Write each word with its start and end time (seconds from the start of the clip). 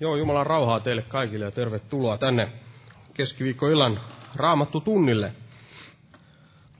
Joo, 0.00 0.16
Jumalan 0.16 0.46
rauhaa 0.46 0.80
teille 0.80 1.02
kaikille 1.08 1.44
ja 1.44 1.50
tervetuloa 1.50 2.18
tänne 2.18 2.48
keskiviikkoillan 3.14 4.00
raamattu 4.36 4.80
tunnille. 4.80 5.32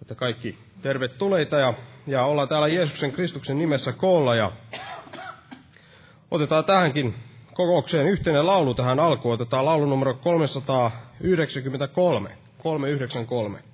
Että 0.02 0.14
kaikki 0.14 0.58
tervetulleita 0.82 1.56
ja, 1.56 1.74
ja 2.06 2.24
ollaan 2.24 2.48
täällä 2.48 2.68
Jeesuksen 2.68 3.12
Kristuksen 3.12 3.58
nimessä 3.58 3.92
koolla 3.92 4.34
ja 4.34 4.52
otetaan 6.30 6.64
tähänkin 6.64 7.14
kokoukseen 7.54 8.06
yhteinen 8.06 8.46
laulu 8.46 8.74
tähän 8.74 9.00
alkuun. 9.00 9.34
Otetaan 9.34 9.64
laulu 9.64 9.86
numero 9.86 10.14
393, 10.14 12.38
393. 12.62 13.67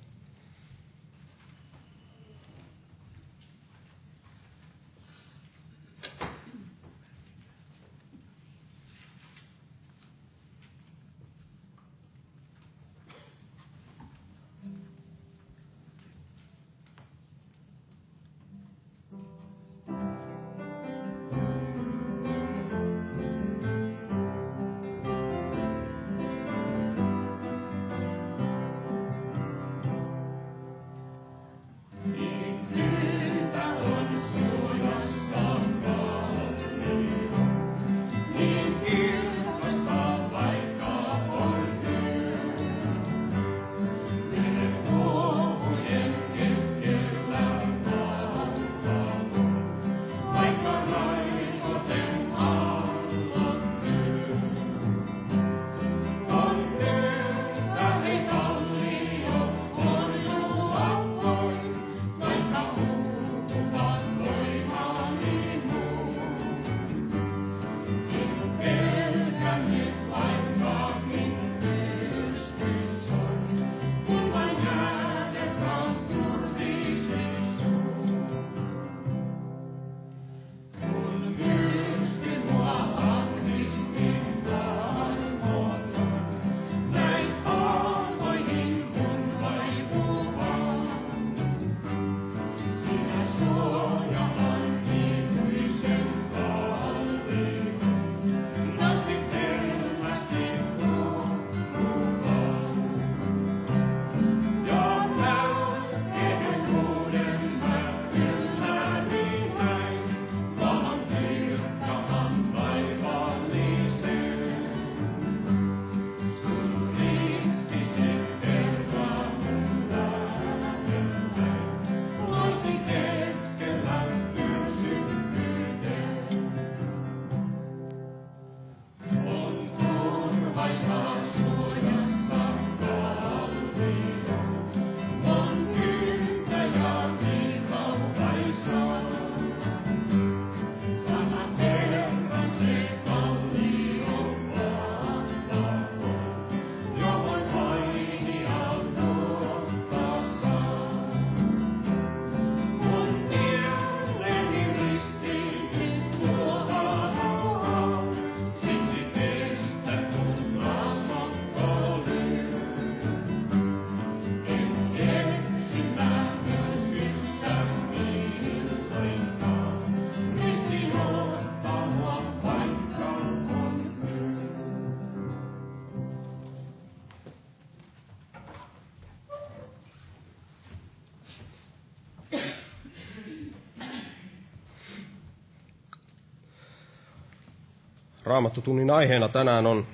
Raamattutunnin 188.25 188.91
aiheena 188.91 189.29
tänään 189.29 189.65
on 189.65 189.87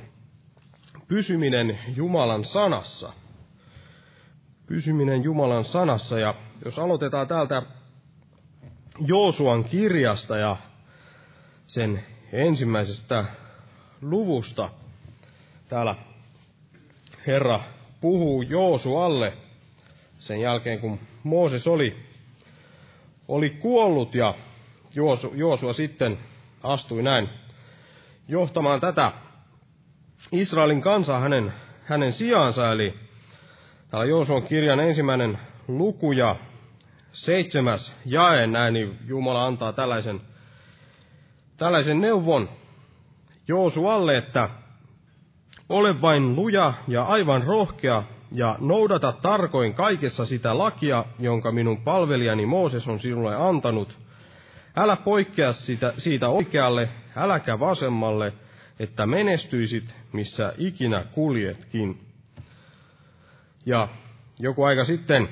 pysyminen 1.08 1.80
Jumalan 1.96 2.46
sanassa. 2.46 3.14
Pysyminen 4.68 5.24
Jumalan 5.24 5.64
sanassa. 5.64 6.20
Ja 6.20 6.36
jos 6.66 6.80
aloitetaan 6.80 7.28
täältä 7.28 7.62
Joosuan 9.00 9.64
kirjasta 9.64 10.38
ja 10.38 10.58
sen 11.68 12.06
ensimmäisestä 12.32 13.26
luvusta. 14.02 14.70
Täällä 15.68 15.96
Herra 17.28 17.60
puhuu 18.02 18.42
Joosualle 18.42 19.34
sen 20.18 20.42
jälkeen, 20.42 20.80
kun 20.80 21.00
Mooses 21.24 21.68
oli, 21.68 21.96
oli 23.28 23.50
kuollut 23.50 24.16
ja 24.16 24.36
Joosu, 24.96 25.32
Joosua 25.36 25.74
sitten 25.74 26.18
astui 26.64 27.04
näin 27.04 27.30
johtamaan 28.32 28.80
tätä 28.80 29.12
Israelin 30.32 30.82
kansaa 30.82 31.20
hänen, 31.20 31.54
hänen 31.84 32.14
sijaansa, 32.14 32.72
eli 32.72 32.94
täällä 33.90 34.06
Joosuan 34.06 34.44
kirjan 34.44 34.80
ensimmäinen 34.80 35.40
luku 35.68 36.12
ja 36.12 36.36
seitsemäs 37.12 37.96
jae 38.06 38.48
näin, 38.48 38.74
niin 38.74 39.00
Jumala 39.08 39.46
antaa 39.46 39.74
tällaisen, 39.74 40.22
tällaisen 41.58 42.02
neuvon 42.02 42.50
Joosualle, 43.48 44.18
että 44.18 44.50
ole 45.70 46.02
vain 46.02 46.36
luja 46.36 46.74
ja 46.88 47.04
aivan 47.04 47.44
rohkea 47.44 48.04
ja 48.32 48.56
noudata 48.60 49.12
tarkoin 49.12 49.74
kaikessa 49.74 50.26
sitä 50.26 50.58
lakia, 50.58 51.06
jonka 51.20 51.52
minun 51.52 51.84
palvelijani 51.84 52.46
Mooses 52.46 52.88
on 52.88 53.00
sinulle 53.00 53.36
antanut. 53.36 53.98
Älä 54.76 54.96
poikkea 54.96 55.52
siitä 55.98 56.30
oikealle 56.30 56.90
äläkä 57.16 57.60
vasemmalle, 57.60 58.34
että 58.80 59.06
menestyisit, 59.06 59.96
missä 60.14 60.54
ikinä 60.58 61.06
kuljetkin. 61.12 62.00
Ja 63.66 63.88
joku 64.40 64.64
aika 64.64 64.86
sitten 64.86 65.30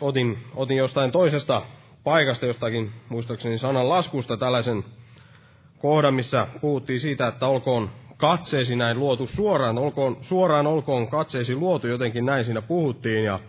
otin, 0.00 0.38
otin 0.54 0.76
jostain 0.76 1.12
toisesta 1.12 1.62
paikasta, 2.04 2.46
jostakin 2.46 2.92
muistaakseni 3.08 3.58
sanan 3.58 3.88
laskusta 3.88 4.36
tällaisen 4.36 4.84
kohdan, 5.78 6.14
missä 6.14 6.46
puhuttiin 6.60 7.00
siitä, 7.00 7.28
että 7.28 7.46
olkoon 7.46 7.90
katseesi 8.16 8.76
näin 8.76 8.98
luotu 8.98 9.26
suoraan, 9.26 9.78
olkoon, 9.78 10.16
suoraan 10.20 10.66
olkoon 10.66 11.08
katseesi 11.08 11.54
luotu, 11.54 11.86
jotenkin 11.86 12.26
näin 12.26 12.44
siinä 12.44 12.62
puhuttiin, 12.62 13.24
ja, 13.24 13.40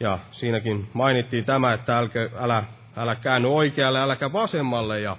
ja 0.00 0.18
siinäkin 0.30 0.88
mainittiin 0.92 1.44
tämä, 1.44 1.72
että 1.72 1.98
älä, 1.98 2.08
älä, 2.38 2.64
älä 2.96 3.14
käänny 3.14 3.54
oikealle, 3.54 4.00
äläkä 4.00 4.32
vasemmalle, 4.32 5.00
ja 5.00 5.16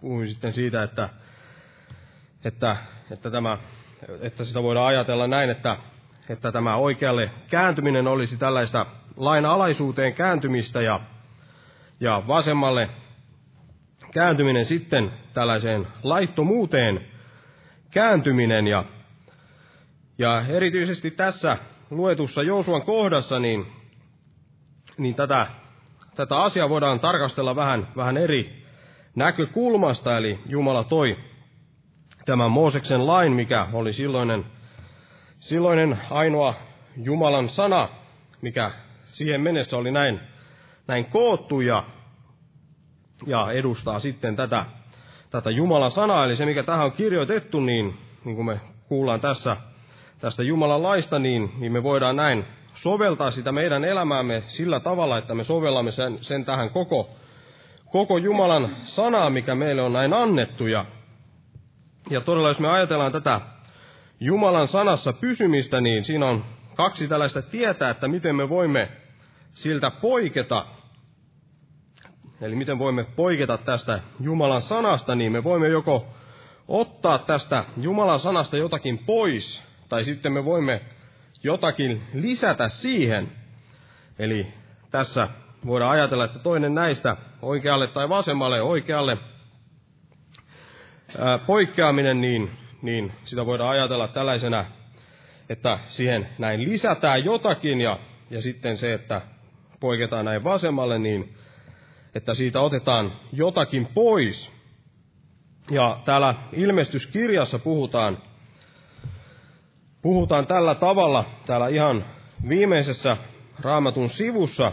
puhuin 0.00 0.28
sitten 0.28 0.52
siitä, 0.52 0.82
että, 0.82 1.08
että, 2.44 2.76
että, 3.10 3.30
tämä, 3.30 3.58
että 4.20 4.44
sitä 4.44 4.62
voidaan 4.62 4.86
ajatella 4.86 5.26
näin, 5.26 5.50
että, 5.50 5.76
että 6.28 6.52
tämä 6.52 6.76
oikealle 6.76 7.30
kääntyminen 7.50 8.06
olisi 8.08 8.36
tällaista 8.36 8.86
lain 9.16 9.46
alaisuuteen 9.46 10.14
kääntymistä 10.14 10.82
ja, 10.82 11.00
ja 12.00 12.22
vasemmalle 12.26 12.90
kääntyminen 14.12 14.64
sitten 14.64 15.12
tällaiseen 15.34 15.86
laittomuuteen 16.02 17.06
kääntyminen. 17.90 18.66
Ja, 18.66 18.84
ja 20.18 20.44
erityisesti 20.48 21.10
tässä 21.10 21.56
luetussa 21.90 22.42
Joosuan 22.42 22.82
kohdassa, 22.82 23.38
niin, 23.38 23.66
niin 24.98 25.14
tätä, 25.14 25.46
tätä 26.14 26.42
asiaa 26.42 26.68
voidaan 26.68 27.00
tarkastella 27.00 27.56
vähän, 27.56 27.88
vähän 27.96 28.16
eri 28.16 28.59
näkökulmasta. 29.14 30.16
Eli 30.16 30.38
Jumala 30.46 30.84
toi 30.84 31.16
tämän 32.24 32.50
Mooseksen 32.50 33.06
lain, 33.06 33.32
mikä 33.32 33.66
oli 33.72 33.92
silloinen, 33.92 34.44
silloinen 35.38 35.98
ainoa 36.10 36.54
Jumalan 36.96 37.48
sana, 37.48 37.88
mikä 38.42 38.70
siihen 39.04 39.40
mennessä 39.40 39.76
oli 39.76 39.90
näin, 39.90 40.20
näin 40.86 41.04
koottu 41.04 41.60
ja, 41.60 41.84
ja 43.26 43.52
edustaa 43.52 43.98
sitten 43.98 44.36
tätä, 44.36 44.66
tätä 45.30 45.50
Jumalan 45.50 45.90
sanaa. 45.90 46.24
Eli 46.24 46.36
se, 46.36 46.46
mikä 46.46 46.62
tähän 46.62 46.86
on 46.86 46.92
kirjoitettu, 46.92 47.60
niin, 47.60 47.96
niin 48.24 48.36
kuin 48.36 48.46
me 48.46 48.60
kuullaan 48.88 49.20
tässä 49.20 49.56
tästä 50.20 50.42
Jumalan 50.42 50.82
laista, 50.82 51.18
niin, 51.18 51.52
niin 51.58 51.72
me 51.72 51.82
voidaan 51.82 52.16
näin 52.16 52.44
soveltaa 52.74 53.30
sitä 53.30 53.52
meidän 53.52 53.84
elämäämme 53.84 54.42
sillä 54.46 54.80
tavalla, 54.80 55.18
että 55.18 55.34
me 55.34 55.44
sovellamme 55.44 55.90
sen, 55.90 56.18
sen 56.20 56.44
tähän 56.44 56.70
koko, 56.70 57.10
koko 57.90 58.18
Jumalan 58.18 58.76
sanaa, 58.82 59.30
mikä 59.30 59.54
meille 59.54 59.82
on 59.82 59.92
näin 59.92 60.12
annettu. 60.12 60.66
Ja, 60.66 60.84
ja 62.10 62.20
todella, 62.20 62.48
jos 62.48 62.60
me 62.60 62.68
ajatellaan 62.68 63.12
tätä 63.12 63.40
Jumalan 64.20 64.68
sanassa 64.68 65.12
pysymistä, 65.12 65.80
niin 65.80 66.04
siinä 66.04 66.26
on 66.26 66.44
kaksi 66.74 67.08
tällaista 67.08 67.42
tietää, 67.42 67.90
että 67.90 68.08
miten 68.08 68.36
me 68.36 68.48
voimme 68.48 68.88
siltä 69.50 69.90
poiketa. 69.90 70.66
Eli 72.40 72.56
miten 72.56 72.78
voimme 72.78 73.04
poiketa 73.04 73.58
tästä 73.58 74.00
Jumalan 74.20 74.62
sanasta, 74.62 75.14
niin 75.14 75.32
me 75.32 75.44
voimme 75.44 75.68
joko 75.68 76.06
ottaa 76.68 77.18
tästä 77.18 77.64
Jumalan 77.76 78.20
sanasta 78.20 78.56
jotakin 78.56 78.98
pois, 78.98 79.64
tai 79.88 80.04
sitten 80.04 80.32
me 80.32 80.44
voimme 80.44 80.80
jotakin 81.42 82.02
lisätä 82.14 82.68
siihen. 82.68 83.32
Eli 84.18 84.46
tässä 84.90 85.28
voidaan 85.66 85.90
ajatella, 85.90 86.24
että 86.24 86.38
toinen 86.38 86.74
näistä 86.74 87.16
oikealle 87.42 87.86
tai 87.86 88.08
vasemmalle 88.08 88.62
oikealle 88.62 89.18
poikkeaminen, 91.46 92.20
niin, 92.20 92.50
niin 92.82 93.12
sitä 93.24 93.46
voidaan 93.46 93.70
ajatella 93.70 94.08
tällaisena, 94.08 94.64
että 95.48 95.78
siihen 95.86 96.28
näin 96.38 96.64
lisätään 96.64 97.24
jotakin 97.24 97.80
ja, 97.80 97.98
ja 98.30 98.42
sitten 98.42 98.78
se, 98.78 98.94
että 98.94 99.22
poiketaan 99.80 100.24
näin 100.24 100.44
vasemmalle, 100.44 100.98
niin 100.98 101.34
että 102.14 102.34
siitä 102.34 102.60
otetaan 102.60 103.12
jotakin 103.32 103.86
pois. 103.86 104.52
Ja 105.70 106.00
täällä 106.04 106.34
ilmestyskirjassa 106.52 107.58
puhutaan 107.58 108.18
puhutaan 110.02 110.46
tällä 110.46 110.74
tavalla 110.74 111.24
täällä 111.46 111.68
ihan 111.68 112.04
viimeisessä 112.48 113.16
raamatun 113.60 114.10
sivussa, 114.10 114.72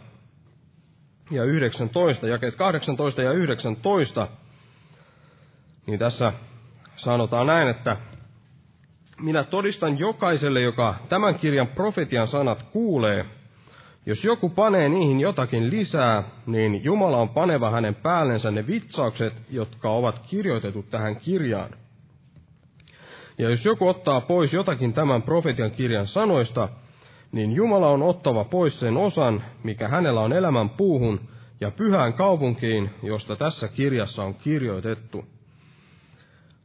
ja 1.31 1.43
19, 1.43 2.27
jakeet 2.27 2.55
18 2.55 3.21
ja 3.21 3.31
19, 3.31 4.27
niin 5.85 5.99
tässä 5.99 6.33
sanotaan 6.95 7.47
näin, 7.47 7.67
että 7.67 7.97
minä 9.21 9.43
todistan 9.43 9.99
jokaiselle, 9.99 10.61
joka 10.61 10.95
tämän 11.09 11.35
kirjan 11.35 11.67
profetian 11.67 12.27
sanat 12.27 12.63
kuulee, 12.63 13.25
jos 14.05 14.25
joku 14.25 14.49
panee 14.49 14.89
niihin 14.89 15.19
jotakin 15.19 15.69
lisää, 15.69 16.23
niin 16.45 16.83
Jumala 16.83 17.17
on 17.17 17.29
paneva 17.29 17.71
hänen 17.71 17.95
päällensä 17.95 18.51
ne 18.51 18.67
vitsaukset, 18.67 19.33
jotka 19.51 19.89
ovat 19.89 20.19
kirjoitetut 20.19 20.89
tähän 20.89 21.15
kirjaan. 21.15 21.69
Ja 23.37 23.49
jos 23.49 23.65
joku 23.65 23.87
ottaa 23.87 24.21
pois 24.21 24.53
jotakin 24.53 24.93
tämän 24.93 25.21
profetian 25.21 25.71
kirjan 25.71 26.07
sanoista, 26.07 26.69
niin 27.31 27.51
Jumala 27.51 27.87
on 27.89 28.03
ottava 28.03 28.43
pois 28.43 28.79
sen 28.79 28.97
osan, 28.97 29.43
mikä 29.63 29.87
hänellä 29.87 30.21
on 30.21 30.33
elämän 30.33 30.69
puuhun 30.69 31.19
ja 31.61 31.71
pyhään 31.71 32.13
kaupunkiin, 32.13 32.89
josta 33.03 33.35
tässä 33.35 33.67
kirjassa 33.67 34.23
on 34.23 34.35
kirjoitettu. 34.35 35.25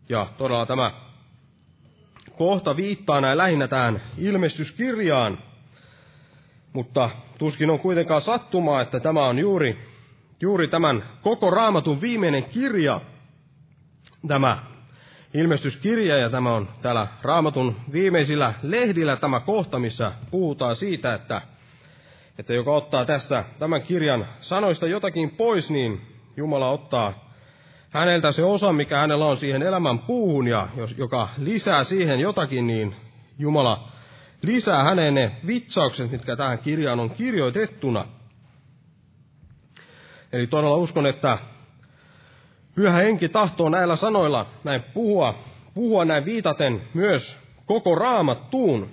Ja 0.08 0.26
todella 0.38 0.66
tämä 0.66 0.92
kohta 2.36 2.76
viittaa 2.76 3.20
näin 3.20 3.38
lähinnä 3.38 3.68
tähän 3.68 4.00
ilmestyskirjaan, 4.18 5.38
mutta 6.72 7.10
tuskin 7.38 7.70
on 7.70 7.78
kuitenkaan 7.78 8.20
sattumaa, 8.20 8.80
että 8.80 9.00
tämä 9.00 9.26
on 9.26 9.38
juuri, 9.38 9.78
juuri 10.40 10.68
tämän 10.68 11.02
koko 11.22 11.50
raamatun 11.50 12.00
viimeinen 12.00 12.44
kirja, 12.44 13.00
tämä 14.26 14.64
ilmestyskirja, 15.34 16.16
ja 16.16 16.30
tämä 16.30 16.54
on 16.54 16.68
täällä 16.82 17.06
raamatun 17.22 17.76
viimeisillä 17.92 18.54
lehdillä 18.62 19.16
tämä 19.16 19.40
kohta, 19.40 19.78
missä 19.78 20.12
puhutaan 20.30 20.76
siitä, 20.76 21.14
että, 21.14 21.42
että 22.38 22.54
joka 22.54 22.70
ottaa 22.70 23.04
tästä 23.04 23.44
tämän 23.58 23.82
kirjan 23.82 24.26
sanoista 24.40 24.86
jotakin 24.86 25.30
pois, 25.30 25.70
niin 25.70 26.00
Jumala 26.36 26.70
ottaa 26.70 27.30
häneltä 27.90 28.32
se 28.32 28.44
osa, 28.44 28.72
mikä 28.72 28.98
hänellä 28.98 29.24
on 29.24 29.36
siihen 29.36 29.62
elämän 29.62 29.98
puuhun, 29.98 30.46
ja 30.46 30.68
jos, 30.76 30.98
joka 30.98 31.28
lisää 31.38 31.84
siihen 31.84 32.20
jotakin, 32.20 32.66
niin 32.66 32.96
Jumala 33.38 33.88
lisää 34.42 34.84
hänen 34.84 35.14
ne 35.14 35.36
vitsaukset, 35.46 36.10
mitkä 36.10 36.36
tähän 36.36 36.58
kirjaan 36.58 37.00
on 37.00 37.10
kirjoitettuna. 37.10 38.04
Eli 40.32 40.46
todella 40.46 40.76
uskon, 40.76 41.06
että 41.06 41.38
pyhä 42.80 42.98
henki 42.98 43.28
tahtoo 43.28 43.68
näillä 43.68 43.96
sanoilla 43.96 44.46
näin 44.64 44.82
puhua, 44.82 45.38
puhua 45.74 46.04
näin 46.04 46.24
viitaten 46.24 46.82
myös 46.94 47.38
koko 47.66 47.94
raamattuun, 47.94 48.90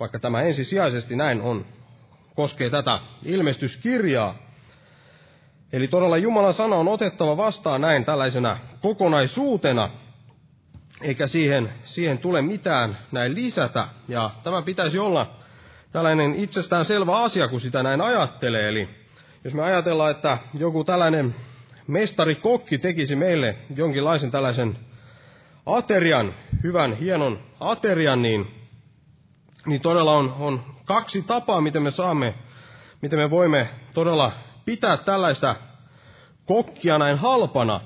vaikka 0.00 0.18
tämä 0.18 0.42
ensisijaisesti 0.42 1.16
näin 1.16 1.42
on, 1.42 1.64
koskee 2.34 2.70
tätä 2.70 2.98
ilmestyskirjaa. 3.24 4.34
Eli 5.72 5.88
todella 5.88 6.16
Jumalan 6.16 6.54
sana 6.54 6.76
on 6.76 6.88
otettava 6.88 7.36
vastaan 7.36 7.80
näin 7.80 8.04
tällaisena 8.04 8.56
kokonaisuutena, 8.82 9.90
eikä 11.02 11.26
siihen, 11.26 11.72
siihen 11.82 12.18
tule 12.18 12.42
mitään 12.42 12.98
näin 13.12 13.34
lisätä. 13.34 13.88
Ja 14.08 14.30
tämä 14.42 14.62
pitäisi 14.62 14.98
olla 14.98 15.30
tällainen 15.92 16.34
itsestään 16.34 16.84
selvä 16.84 17.16
asia, 17.16 17.48
kun 17.48 17.60
sitä 17.60 17.82
näin 17.82 18.00
ajattelee. 18.00 18.68
Eli 18.68 18.88
jos 19.44 19.54
me 19.54 19.62
ajatellaan, 19.62 20.10
että 20.10 20.38
joku 20.54 20.84
tällainen 20.84 21.34
mestarikokki 21.90 22.78
tekisi 22.78 23.16
meille 23.16 23.56
jonkinlaisen 23.76 24.30
tällaisen 24.30 24.76
aterian, 25.66 26.34
hyvän, 26.62 26.92
hienon 26.92 27.38
aterian, 27.60 28.22
niin, 28.22 28.46
niin 29.66 29.80
todella 29.80 30.12
on, 30.16 30.32
on 30.38 30.62
kaksi 30.84 31.22
tapaa, 31.22 31.60
miten 31.60 31.82
me 31.82 31.90
saamme, 31.90 32.34
miten 33.02 33.18
me 33.18 33.30
voimme 33.30 33.68
todella 33.94 34.32
pitää 34.64 34.96
tällaista 34.96 35.56
kokkia 36.46 36.98
näin 36.98 37.18
halpana. 37.18 37.80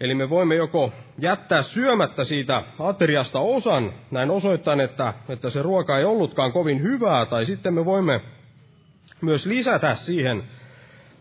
Eli 0.00 0.14
me 0.14 0.30
voimme 0.30 0.54
joko 0.54 0.92
jättää 1.18 1.62
syömättä 1.62 2.24
siitä 2.24 2.62
ateriasta 2.78 3.40
osan, 3.40 3.92
näin 4.10 4.30
osoittain, 4.30 4.80
että, 4.80 5.14
että 5.28 5.50
se 5.50 5.62
ruoka 5.62 5.98
ei 5.98 6.04
ollutkaan 6.04 6.52
kovin 6.52 6.82
hyvää, 6.82 7.26
tai 7.26 7.44
sitten 7.44 7.74
me 7.74 7.84
voimme 7.84 8.20
myös 9.20 9.46
lisätä 9.46 9.94
siihen, 9.94 10.42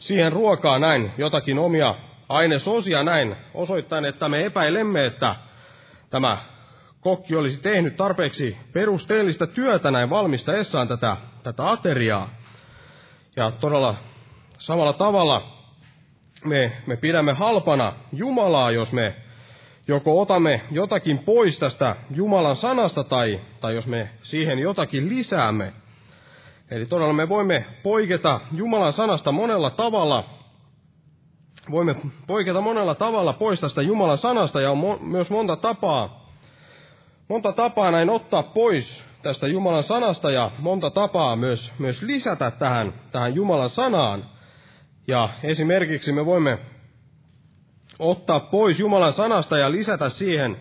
siihen 0.04 0.34
ruokaan 0.34 0.82
näin 0.82 1.12
jotakin 1.18 1.60
omia 1.60 1.96
ainesosia 2.30 3.04
näin, 3.04 3.36
osoittain, 3.54 4.06
että 4.06 4.30
me 4.30 4.46
epäilemme, 4.46 5.06
että 5.06 5.36
tämä 6.10 6.38
kokki 7.02 7.36
olisi 7.36 7.62
tehnyt 7.62 7.96
tarpeeksi 7.96 8.58
perusteellista 8.74 9.48
työtä 9.48 9.92
näin 9.92 10.10
valmistaessaan 10.10 10.88
tätä, 10.88 11.18
tätä 11.44 11.72
ateriaa. 11.72 12.30
Ja 13.36 13.52
todella 13.52 13.96
samalla 14.58 14.94
tavalla 14.94 15.68
me, 16.46 16.72
me 16.88 16.98
pidämme 16.98 17.34
halpana 17.34 17.94
Jumalaa, 18.12 18.72
jos 18.72 18.94
me 18.94 19.16
joko 19.88 20.22
otamme 20.22 20.62
jotakin 20.72 21.20
pois 21.20 21.60
tästä 21.60 21.96
Jumalan 22.16 22.56
sanasta 22.56 23.04
tai, 23.04 23.42
tai 23.62 23.76
jos 23.76 23.88
me 23.88 24.10
siihen 24.22 24.60
jotakin 24.60 25.10
lisäämme. 25.10 25.74
Eli 26.72 26.86
todella 26.86 27.14
me 27.14 27.30
voimme 27.30 27.66
poiketa 27.84 28.40
Jumalan 28.52 28.94
sanasta 28.94 29.32
monella 29.32 29.70
tavalla. 29.70 30.30
Voimme 31.72 31.96
poiketa 32.28 32.62
monella 32.62 32.96
tavalla 32.96 33.34
pois 33.34 33.62
tästä 33.62 33.82
Jumalan 33.82 34.18
sanasta 34.18 34.62
ja 34.62 34.72
on 34.72 34.78
mo- 34.78 35.00
myös 35.04 35.32
monta 35.32 35.56
tapaa, 35.56 36.30
monta 37.28 37.52
tapaa 37.52 37.92
näin 37.92 38.10
ottaa 38.10 38.44
pois 38.44 39.04
tästä 39.22 39.48
Jumalan 39.48 39.84
sanasta 39.84 40.32
ja 40.32 40.52
monta 40.60 40.90
tapaa 40.90 41.36
myös, 41.36 41.74
myös 41.80 42.02
lisätä 42.02 42.52
tähän, 42.52 42.94
tähän 43.12 43.36
Jumalan 43.36 43.70
sanaan. 43.70 44.26
Ja 45.08 45.30
esimerkiksi 45.44 46.12
me 46.12 46.26
voimme 46.26 46.60
ottaa 48.00 48.40
pois 48.40 48.80
Jumalan 48.80 49.14
sanasta 49.14 49.58
ja 49.58 49.72
lisätä 49.72 50.10
siihen, 50.10 50.58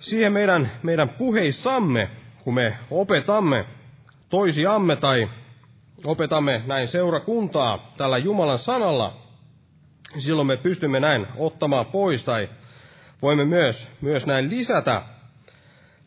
siihen 0.00 0.32
meidän, 0.32 0.70
meidän 0.82 1.08
puheissamme, 1.08 2.10
kun 2.44 2.54
me 2.54 2.78
opetamme 2.90 3.64
toisiamme 4.36 4.96
tai 4.96 5.28
opetamme 6.04 6.62
näin 6.66 6.88
seurakuntaa 6.88 7.92
tällä 7.96 8.18
Jumalan 8.18 8.58
sanalla, 8.58 9.16
silloin 10.18 10.46
me 10.46 10.56
pystymme 10.56 11.00
näin 11.00 11.26
ottamaan 11.36 11.86
pois 11.86 12.24
tai 12.24 12.48
voimme 13.22 13.44
myös, 13.44 13.92
myös 14.00 14.26
näin 14.26 14.50
lisätä, 14.50 15.02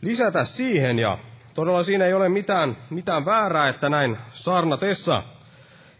lisätä 0.02 0.44
siihen 0.44 1.00
ja 1.00 1.18
todella 1.54 1.84
siinä 1.84 2.06
ei 2.06 2.14
ole 2.14 2.30
mitään, 2.30 2.78
mitään 2.90 3.26
väärää, 3.26 3.70
että 3.70 3.90
näin 3.90 4.18
saarnatessa 4.34 5.24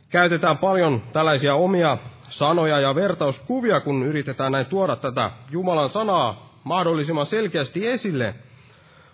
käytetään 0.10 0.58
paljon 0.58 1.02
tällaisia 1.14 1.56
omia 1.56 1.98
sanoja 2.22 2.80
ja 2.80 2.96
vertauskuvia, 2.96 3.80
kun 3.82 4.04
yritetään 4.04 4.52
näin 4.52 4.66
tuoda 4.66 4.96
tätä 4.96 5.32
Jumalan 5.52 5.90
sanaa 5.90 6.60
mahdollisimman 6.64 7.26
selkeästi 7.26 7.88
esille. 7.88 8.36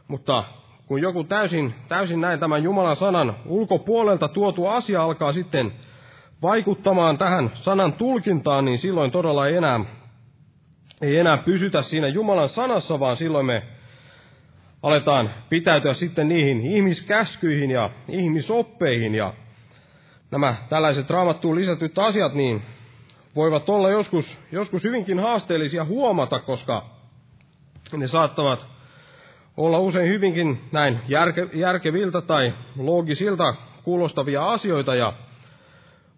Mutta 0.07 0.43
kun 0.88 1.01
joku 1.01 1.24
täysin, 1.24 1.75
täysin 1.88 2.22
näin 2.22 2.39
tämän 2.39 2.63
Jumalan 2.63 2.96
sanan 2.96 3.36
ulkopuolelta 3.46 4.27
tuotu 4.27 4.68
asia 4.68 5.04
alkaa 5.04 5.32
sitten 5.32 5.72
vaikuttamaan 6.42 7.18
tähän 7.18 7.51
sanan 7.54 7.94
tulkintaan, 7.94 8.65
niin 8.65 8.77
silloin 8.77 9.12
todella 9.12 9.48
ei 9.48 9.56
enää, 9.56 9.80
ei 11.01 11.18
enää 11.18 11.38
pysytä 11.38 11.82
siinä 11.82 12.08
Jumalan 12.08 12.50
sanassa, 12.50 13.00
vaan 13.00 13.18
silloin 13.18 13.46
me 13.46 13.63
aletaan 14.84 15.30
pitäytyä 15.50 15.94
sitten 15.94 16.27
niihin 16.27 16.62
ihmiskäskyihin 16.62 17.72
ja 17.72 17.89
ihmisoppeihin. 18.08 19.16
Ja 19.16 19.33
nämä 20.31 20.55
tällaiset 20.70 21.09
raamattuun 21.09 21.55
lisätyt 21.55 22.00
asiat, 22.00 22.33
niin 22.33 22.62
voivat 23.36 23.70
olla 23.70 23.90
joskus, 23.90 24.40
joskus 24.51 24.83
hyvinkin 24.83 25.20
haasteellisia 25.20 25.86
huomata, 25.86 26.40
koska 26.40 26.86
ne 27.98 28.07
saattavat 28.07 28.75
olla 29.57 29.79
usein 29.79 30.09
hyvinkin 30.09 30.61
näin 30.72 31.00
järke, 31.07 31.48
järkeviltä 31.53 32.22
tai 32.22 32.53
loogisilta 32.77 33.55
kuulostavia 33.83 34.46
asioita 34.46 34.96
ja 34.96 35.13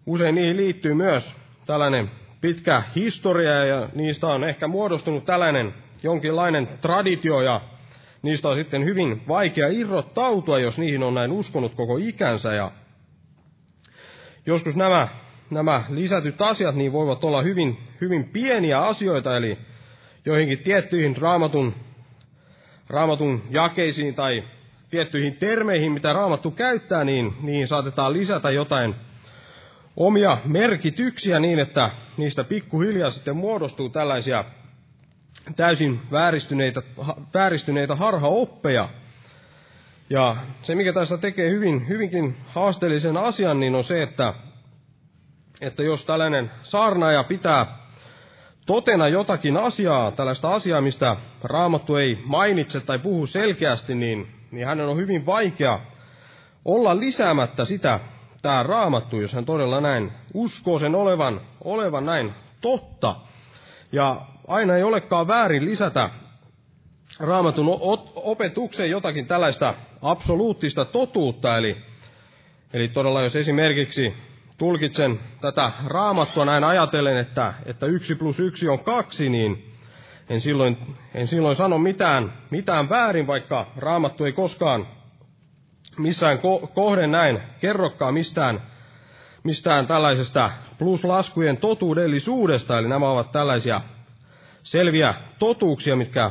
usein 0.06 0.34
niihin 0.34 0.56
liittyy 0.56 0.94
myös 0.94 1.36
tällainen 1.66 2.10
pitkä 2.40 2.82
historia 2.96 3.64
ja 3.64 3.88
niistä 3.94 4.26
on 4.26 4.44
ehkä 4.44 4.68
muodostunut 4.68 5.24
tällainen 5.24 5.74
jonkinlainen 6.02 6.68
traditio 6.80 7.40
ja 7.40 7.60
niistä 8.22 8.48
on 8.48 8.56
sitten 8.56 8.84
hyvin 8.84 9.22
vaikea 9.28 9.68
irrottautua, 9.68 10.58
jos 10.58 10.78
niihin 10.78 11.02
on 11.02 11.14
näin 11.14 11.32
uskonut 11.32 11.74
koko 11.74 11.96
ikänsä. 11.96 12.52
Ja 12.52 12.70
joskus 14.46 14.76
nämä, 14.76 15.08
nämä 15.50 15.84
lisätyt 15.88 16.42
asiat 16.42 16.74
niin 16.74 16.92
voivat 16.92 17.24
olla 17.24 17.42
hyvin, 17.42 17.78
hyvin 18.00 18.24
pieniä 18.24 18.80
asioita, 18.80 19.36
eli 19.36 19.58
joihinkin 20.24 20.58
tiettyihin 20.58 21.16
raamatun 21.16 21.74
raamatun 22.90 23.42
jakeisiin 23.50 24.14
tai 24.14 24.44
tiettyihin 24.90 25.36
termeihin, 25.36 25.92
mitä 25.92 26.12
raamattu 26.12 26.50
käyttää, 26.50 27.04
niin 27.04 27.34
niihin 27.40 27.68
saatetaan 27.68 28.12
lisätä 28.12 28.50
jotain 28.50 28.94
omia 29.96 30.38
merkityksiä 30.44 31.38
niin, 31.38 31.58
että 31.58 31.90
niistä 32.16 32.44
pikkuhiljaa 32.44 33.10
sitten 33.10 33.36
muodostuu 33.36 33.88
tällaisia 33.88 34.44
täysin 35.56 36.00
vääristyneitä, 36.10 36.82
vääristyneitä 37.34 37.96
harhaoppeja. 37.96 38.88
Ja 40.10 40.36
se, 40.62 40.74
mikä 40.74 40.92
tässä 40.92 41.18
tekee 41.18 41.50
hyvin, 41.50 41.88
hyvinkin 41.88 42.36
haasteellisen 42.46 43.16
asian, 43.16 43.60
niin 43.60 43.74
on 43.74 43.84
se, 43.84 44.02
että, 44.02 44.34
että 45.60 45.82
jos 45.82 46.04
tällainen 46.04 46.50
saarnaaja 46.62 47.24
pitää 47.24 47.78
totena 48.68 49.08
jotakin 49.08 49.56
asiaa, 49.56 50.10
tällaista 50.10 50.54
asiaa, 50.54 50.80
mistä 50.80 51.16
Raamattu 51.44 51.96
ei 51.96 52.18
mainitse 52.24 52.80
tai 52.80 52.98
puhu 52.98 53.26
selkeästi, 53.26 53.94
niin, 53.94 54.28
niin 54.50 54.66
hänen 54.66 54.88
on 54.88 54.96
hyvin 54.96 55.26
vaikea 55.26 55.80
olla 56.64 57.00
lisäämättä 57.00 57.64
sitä 57.64 58.00
tämä 58.42 58.62
Raamattu, 58.62 59.20
jos 59.20 59.32
hän 59.32 59.44
todella 59.44 59.80
näin 59.80 60.12
uskoo 60.34 60.78
sen 60.78 60.94
olevan, 60.94 61.40
olevan 61.64 62.06
näin 62.06 62.32
totta. 62.60 63.16
Ja 63.92 64.20
aina 64.48 64.76
ei 64.76 64.82
olekaan 64.82 65.28
väärin 65.28 65.64
lisätä 65.64 66.10
Raamatun 67.20 67.78
opetukseen 68.14 68.90
jotakin 68.90 69.26
tällaista 69.26 69.74
absoluuttista 70.02 70.84
totuutta, 70.84 71.58
eli, 71.58 71.76
eli 72.72 72.88
todella 72.88 73.22
jos 73.22 73.36
esimerkiksi 73.36 74.27
tulkitsen 74.58 75.20
tätä 75.40 75.72
raamattua 75.86 76.44
näin 76.44 76.64
ajatellen, 76.64 77.16
että, 77.18 77.54
että 77.66 77.86
yksi 77.86 78.14
plus 78.14 78.40
yksi 78.40 78.68
on 78.68 78.78
kaksi, 78.78 79.28
niin 79.28 79.72
en 80.28 80.40
silloin, 80.40 80.76
en 81.14 81.26
silloin 81.26 81.56
sano 81.56 81.78
mitään, 81.78 82.32
mitään 82.50 82.88
väärin, 82.88 83.26
vaikka 83.26 83.66
raamattu 83.76 84.24
ei 84.24 84.32
koskaan 84.32 84.86
missään 85.98 86.38
ko- 86.38 86.66
kohden 86.74 87.10
näin 87.10 87.40
kerrokaan 87.60 88.14
mistään, 88.14 88.62
mistään 89.44 89.86
tällaisesta 89.86 90.50
pluslaskujen 90.78 91.56
totuudellisuudesta. 91.56 92.78
Eli 92.78 92.88
nämä 92.88 93.10
ovat 93.10 93.32
tällaisia 93.32 93.80
selviä 94.62 95.14
totuuksia, 95.38 95.96
mitkä 95.96 96.30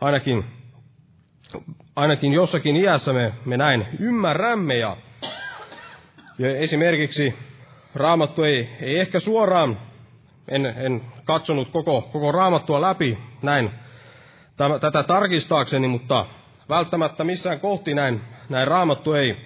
ainakin, 0.00 0.44
ainakin 1.96 2.32
jossakin 2.32 2.76
iässä 2.76 3.12
me, 3.12 3.34
me 3.44 3.56
näin 3.56 3.86
ymmärrämme. 3.98 4.78
Ja 4.78 4.96
ja 6.38 6.56
esimerkiksi 6.56 7.34
raamattu 7.94 8.42
ei, 8.42 8.68
ei 8.80 8.98
ehkä 9.00 9.20
suoraan, 9.20 9.78
en, 10.48 10.66
en 10.66 11.02
katsonut 11.24 11.70
koko, 11.70 12.02
koko 12.12 12.32
raamattua 12.32 12.80
läpi 12.80 13.18
näin 13.42 13.70
täm, 14.56 14.80
tätä 14.80 15.02
tarkistaakseni, 15.02 15.88
mutta 15.88 16.26
välttämättä 16.68 17.24
missään 17.24 17.60
kohti 17.60 17.94
näin, 17.94 18.20
näin 18.48 18.68
raamattu 18.68 19.12
ei, 19.12 19.36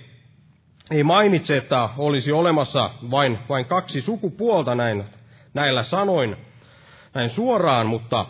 ei 0.90 1.02
mainitse, 1.04 1.56
että 1.56 1.88
olisi 1.98 2.32
olemassa 2.32 2.90
vain, 3.10 3.38
vain 3.48 3.64
kaksi 3.64 4.00
sukupuolta 4.00 4.74
näin, 4.74 5.04
näillä 5.54 5.82
sanoin, 5.82 6.36
näin 7.14 7.30
suoraan, 7.30 7.86
mutta 7.86 8.26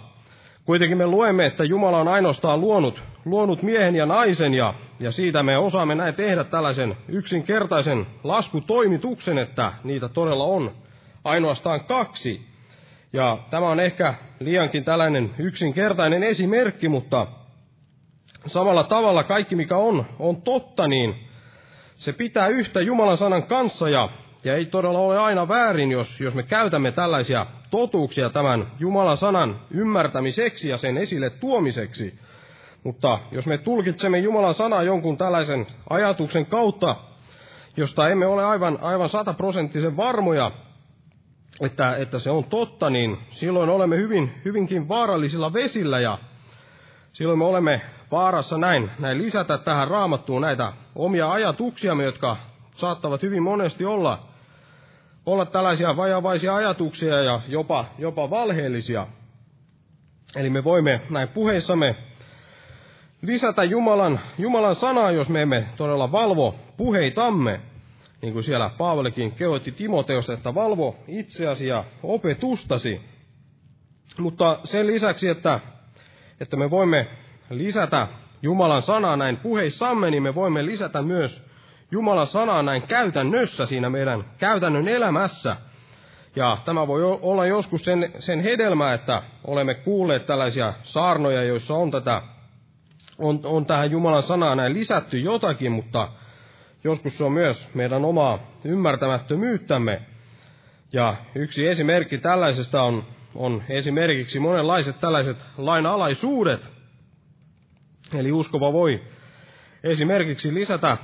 kuitenkin 0.64 0.98
me 0.98 1.06
luemme, 1.06 1.46
että 1.46 1.64
Jumala 1.64 1.98
on 1.98 2.08
ainoastaan 2.08 2.60
luonut 2.60 3.02
luonut 3.26 3.62
miehen 3.62 3.96
ja 3.96 4.06
naisen 4.06 4.54
ja, 4.54 4.74
ja 5.00 5.12
siitä 5.12 5.42
me 5.42 5.58
osaamme 5.58 5.94
näin 5.94 6.14
tehdä 6.14 6.44
tällaisen 6.44 6.96
yksinkertaisen 7.08 8.06
laskutoimituksen, 8.24 9.38
että 9.38 9.72
niitä 9.84 10.08
todella 10.08 10.44
on 10.44 10.70
ainoastaan 11.24 11.84
kaksi. 11.84 12.46
Ja 13.12 13.38
tämä 13.50 13.68
on 13.68 13.80
ehkä 13.80 14.14
liiankin 14.40 14.84
tällainen 14.84 15.34
yksinkertainen 15.38 16.22
esimerkki, 16.22 16.88
mutta 16.88 17.26
samalla 18.46 18.84
tavalla 18.84 19.24
kaikki 19.24 19.56
mikä 19.56 19.76
on, 19.76 20.04
on 20.18 20.42
totta, 20.42 20.88
niin 20.88 21.14
se 21.94 22.12
pitää 22.12 22.46
yhtä 22.46 22.80
Jumalan 22.80 23.18
sanan 23.18 23.42
kanssa 23.42 23.88
ja, 23.88 24.08
ja 24.44 24.54
ei 24.54 24.66
todella 24.66 24.98
ole 24.98 25.18
aina 25.18 25.48
väärin, 25.48 25.90
jos, 25.90 26.20
jos 26.20 26.34
me 26.34 26.42
käytämme 26.42 26.92
tällaisia 26.92 27.46
totuuksia 27.70 28.30
tämän 28.30 28.72
Jumalan 28.78 29.16
sanan 29.16 29.60
ymmärtämiseksi 29.70 30.68
ja 30.68 30.76
sen 30.76 30.98
esille 30.98 31.30
tuomiseksi. 31.30 32.18
Mutta 32.86 33.18
jos 33.30 33.46
me 33.46 33.58
tulkitsemme 33.58 34.18
Jumalan 34.18 34.54
sanaa 34.54 34.82
jonkun 34.82 35.16
tällaisen 35.18 35.66
ajatuksen 35.90 36.46
kautta, 36.46 36.96
josta 37.76 38.08
emme 38.08 38.26
ole 38.26 38.44
aivan, 38.44 38.78
aivan 38.82 39.08
sataprosenttisen 39.08 39.96
varmoja, 39.96 40.50
että, 41.60 41.96
että 41.96 42.18
se 42.18 42.30
on 42.30 42.44
totta, 42.44 42.90
niin 42.90 43.18
silloin 43.30 43.70
olemme 43.70 43.96
hyvin, 43.96 44.32
hyvinkin 44.44 44.88
vaarallisilla 44.88 45.52
vesillä 45.52 46.00
ja 46.00 46.18
silloin 47.12 47.38
me 47.38 47.44
olemme 47.44 47.80
vaarassa 48.10 48.58
näin, 48.58 48.90
näin 48.98 49.18
lisätä 49.18 49.58
tähän 49.58 49.88
raamattuun 49.88 50.42
näitä 50.42 50.72
omia 50.94 51.32
ajatuksiamme, 51.32 52.04
jotka 52.04 52.36
saattavat 52.74 53.22
hyvin 53.22 53.42
monesti 53.42 53.84
olla, 53.84 54.18
olla 55.26 55.46
tällaisia 55.46 55.96
vajavaisia 55.96 56.54
ajatuksia 56.54 57.22
ja 57.22 57.40
jopa, 57.48 57.84
jopa 57.98 58.30
valheellisia. 58.30 59.06
Eli 60.36 60.50
me 60.50 60.64
voimme 60.64 61.00
näin 61.10 61.28
puheissamme 61.28 61.96
lisätä 63.22 63.64
Jumalan, 63.64 64.20
Jumalan 64.38 64.74
sanaa, 64.74 65.10
jos 65.10 65.28
me 65.28 65.42
emme 65.42 65.66
todella 65.76 66.12
valvo 66.12 66.54
puheitamme. 66.76 67.60
Niin 68.22 68.32
kuin 68.32 68.42
siellä 68.42 68.70
Paavalikin 68.78 69.32
kehotti 69.32 69.72
Timoteosta, 69.72 70.32
että 70.32 70.54
valvo 70.54 70.96
itseasi 71.08 71.68
ja 71.68 71.84
opetustasi. 72.02 73.00
Mutta 74.18 74.58
sen 74.64 74.86
lisäksi, 74.86 75.28
että, 75.28 75.60
että 76.40 76.56
me 76.56 76.70
voimme 76.70 77.06
lisätä 77.50 78.08
Jumalan 78.42 78.82
sanaa 78.82 79.16
näin 79.16 79.36
puheissamme, 79.36 80.10
niin 80.10 80.22
me 80.22 80.34
voimme 80.34 80.66
lisätä 80.66 81.02
myös 81.02 81.46
Jumalan 81.90 82.26
sanaa 82.26 82.62
näin 82.62 82.82
käytännössä 82.82 83.66
siinä 83.66 83.90
meidän 83.90 84.24
käytännön 84.38 84.88
elämässä. 84.88 85.56
Ja 86.36 86.56
tämä 86.64 86.86
voi 86.86 87.02
olla 87.22 87.46
joskus 87.46 87.84
sen, 87.84 88.12
sen 88.18 88.40
hedelmä, 88.40 88.94
että 88.94 89.22
olemme 89.44 89.74
kuulleet 89.74 90.26
tällaisia 90.26 90.72
saarnoja, 90.82 91.42
joissa 91.42 91.74
on 91.74 91.90
tätä 91.90 92.22
on, 93.18 93.40
on 93.44 93.66
tähän 93.66 93.90
Jumalan 93.90 94.22
sanaan 94.22 94.56
näin 94.56 94.74
lisätty 94.74 95.18
jotakin, 95.18 95.72
mutta 95.72 96.08
joskus 96.84 97.18
se 97.18 97.24
on 97.24 97.32
myös 97.32 97.68
meidän 97.74 98.04
omaa 98.04 98.38
ymmärtämättömyyttämme. 98.64 100.02
Ja 100.92 101.14
yksi 101.34 101.66
esimerkki 101.66 102.18
tällaisesta 102.18 102.82
on, 102.82 103.04
on 103.34 103.62
esimerkiksi 103.68 104.40
monenlaiset 104.40 105.00
tällaiset 105.00 105.36
lainalaisuudet. 105.56 106.68
Eli 108.14 108.32
uskova 108.32 108.72
voi 108.72 109.02
esimerkiksi 109.84 110.54
lisätä 110.54 110.96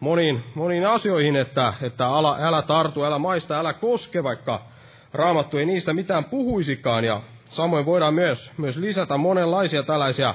moniin, 0.00 0.44
moniin 0.54 0.86
asioihin, 0.86 1.36
että, 1.36 1.74
että 1.82 2.06
ala, 2.06 2.36
älä 2.40 2.62
tartu, 2.62 3.04
älä 3.04 3.18
maista, 3.18 3.58
älä 3.58 3.72
koske, 3.72 4.22
vaikka 4.22 4.64
raamattu 5.12 5.58
ei 5.58 5.66
niistä 5.66 5.94
mitään 5.94 6.24
puhuisikaan. 6.24 7.04
Ja 7.04 7.22
samoin 7.44 7.86
voidaan 7.86 8.14
myös, 8.14 8.52
myös 8.56 8.76
lisätä 8.76 9.16
monenlaisia 9.16 9.82
tällaisia 9.82 10.34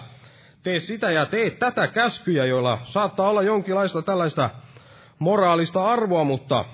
tee 0.63 0.79
sitä 0.79 1.11
ja 1.11 1.25
tee 1.25 1.49
tätä 1.49 1.87
käskyjä, 1.87 2.45
joilla 2.45 2.79
saattaa 2.83 3.29
olla 3.29 3.41
jonkinlaista 3.41 4.01
tällaista 4.01 4.49
moraalista 5.19 5.89
arvoa, 5.89 6.23
mutta, 6.23 6.65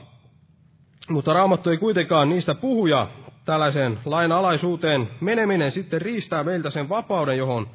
mutta 1.10 1.34
raamattu 1.34 1.70
ei 1.70 1.78
kuitenkaan 1.78 2.30
niistä 2.30 2.56
puhu 2.56 2.88
ja 2.88 3.08
tällaiseen 3.46 4.00
lainalaisuuteen 4.06 5.10
meneminen 5.22 5.72
sitten 5.72 6.02
riistää 6.02 6.44
meiltä 6.44 6.70
sen 6.70 6.90
vapauden, 6.90 7.38
johon 7.38 7.68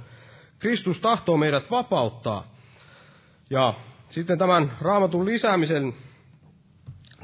Kristus 0.58 1.00
tahtoo 1.00 1.36
meidät 1.36 1.70
vapauttaa. 1.70 2.44
Ja 3.50 3.74
sitten 4.08 4.38
tämän 4.38 4.72
raamatun 4.80 5.26
lisäämisen, 5.26 5.94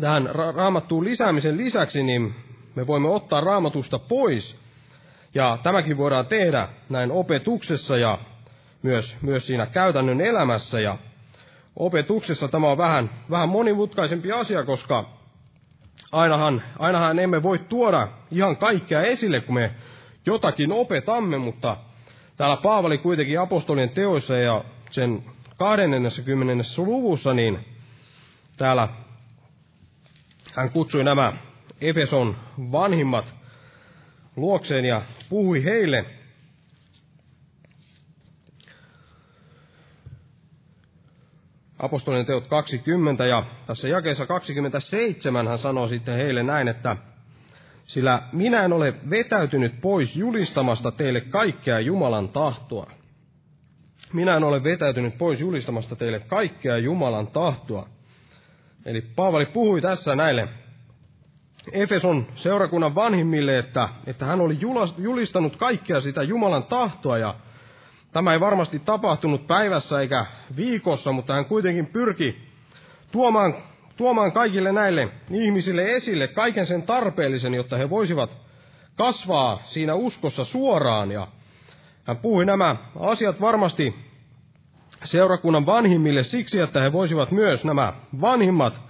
tähän 0.00 0.26
ra- 0.26 0.56
raamattuun 0.56 1.04
lisäämisen 1.04 1.56
lisäksi, 1.56 2.02
niin 2.02 2.34
me 2.74 2.86
voimme 2.86 3.08
ottaa 3.08 3.40
raamatusta 3.40 3.98
pois. 3.98 4.60
Ja 5.34 5.58
tämäkin 5.62 5.96
voidaan 5.96 6.26
tehdä 6.26 6.68
näin 6.88 7.12
opetuksessa 7.12 7.96
ja 7.96 8.18
myös, 8.82 9.16
myös 9.22 9.46
siinä 9.46 9.66
käytännön 9.66 10.20
elämässä. 10.20 10.80
Ja 10.80 10.98
opetuksessa 11.76 12.48
tämä 12.48 12.70
on 12.70 12.78
vähän, 12.78 13.10
vähän 13.30 13.48
monimutkaisempi 13.48 14.32
asia, 14.32 14.64
koska 14.64 15.04
ainahan, 16.12 16.62
ainahan 16.78 17.18
emme 17.18 17.42
voi 17.42 17.58
tuoda 17.58 18.08
ihan 18.30 18.56
kaikkea 18.56 19.02
esille, 19.02 19.40
kun 19.40 19.54
me 19.54 19.74
jotakin 20.26 20.72
opetamme, 20.72 21.38
mutta 21.38 21.76
täällä 22.36 22.56
Paavali 22.56 22.98
kuitenkin 22.98 23.40
apostolien 23.40 23.90
teoissa 23.90 24.36
ja 24.36 24.64
sen 24.90 25.24
20. 25.56 26.64
luvussa, 26.78 27.34
niin 27.34 27.58
täällä 28.56 28.88
hän 30.56 30.70
kutsui 30.70 31.04
nämä 31.04 31.32
Efeson 31.80 32.36
vanhimmat 32.72 33.34
luokseen 34.36 34.84
ja 34.84 35.02
puhui 35.28 35.64
heille 35.64 36.04
apostolien 41.80 42.26
teot 42.26 42.46
20, 42.46 43.26
ja 43.26 43.44
tässä 43.66 43.88
jakeessa 43.88 44.26
27 44.26 45.48
hän 45.48 45.58
sanoo 45.58 45.88
sitten 45.88 46.16
heille 46.16 46.42
näin, 46.42 46.68
että 46.68 46.96
sillä 47.84 48.22
minä 48.32 48.64
en 48.64 48.72
ole 48.72 48.94
vetäytynyt 49.10 49.80
pois 49.80 50.16
julistamasta 50.16 50.92
teille 50.92 51.20
kaikkea 51.20 51.80
Jumalan 51.80 52.28
tahtoa. 52.28 52.90
Minä 54.12 54.36
en 54.36 54.44
ole 54.44 54.64
vetäytynyt 54.64 55.18
pois 55.18 55.40
julistamasta 55.40 55.96
teille 55.96 56.20
kaikkea 56.20 56.78
Jumalan 56.78 57.26
tahtoa. 57.26 57.88
Eli 58.86 59.00
Paavali 59.00 59.46
puhui 59.46 59.80
tässä 59.80 60.16
näille 60.16 60.48
Efeson 61.72 62.26
seurakunnan 62.34 62.94
vanhimmille, 62.94 63.58
että, 63.58 63.88
että 64.06 64.26
hän 64.26 64.40
oli 64.40 64.58
julistanut 64.98 65.56
kaikkea 65.56 66.00
sitä 66.00 66.22
Jumalan 66.22 66.64
tahtoa 66.64 67.18
ja 67.18 67.34
Tämä 68.12 68.32
ei 68.32 68.40
varmasti 68.40 68.78
tapahtunut 68.78 69.46
päivässä 69.46 70.00
eikä 70.00 70.26
viikossa, 70.56 71.12
mutta 71.12 71.34
hän 71.34 71.44
kuitenkin 71.44 71.86
pyrki 71.86 72.48
tuomaan, 73.12 73.54
tuomaan 73.96 74.32
kaikille 74.32 74.72
näille 74.72 75.08
ihmisille 75.30 75.92
esille 75.92 76.28
kaiken 76.28 76.66
sen 76.66 76.82
tarpeellisen, 76.82 77.54
jotta 77.54 77.76
he 77.76 77.90
voisivat 77.90 78.36
kasvaa 78.96 79.60
siinä 79.64 79.94
uskossa 79.94 80.44
suoraan. 80.44 81.10
Ja 81.10 81.28
hän 82.04 82.16
puhui 82.16 82.44
nämä 82.44 82.76
asiat 83.00 83.40
varmasti 83.40 83.94
seurakunnan 85.04 85.66
vanhimmille 85.66 86.22
siksi, 86.22 86.60
että 86.60 86.82
he 86.82 86.92
voisivat 86.92 87.30
myös 87.30 87.64
nämä 87.64 87.92
vanhimmat 88.20 88.80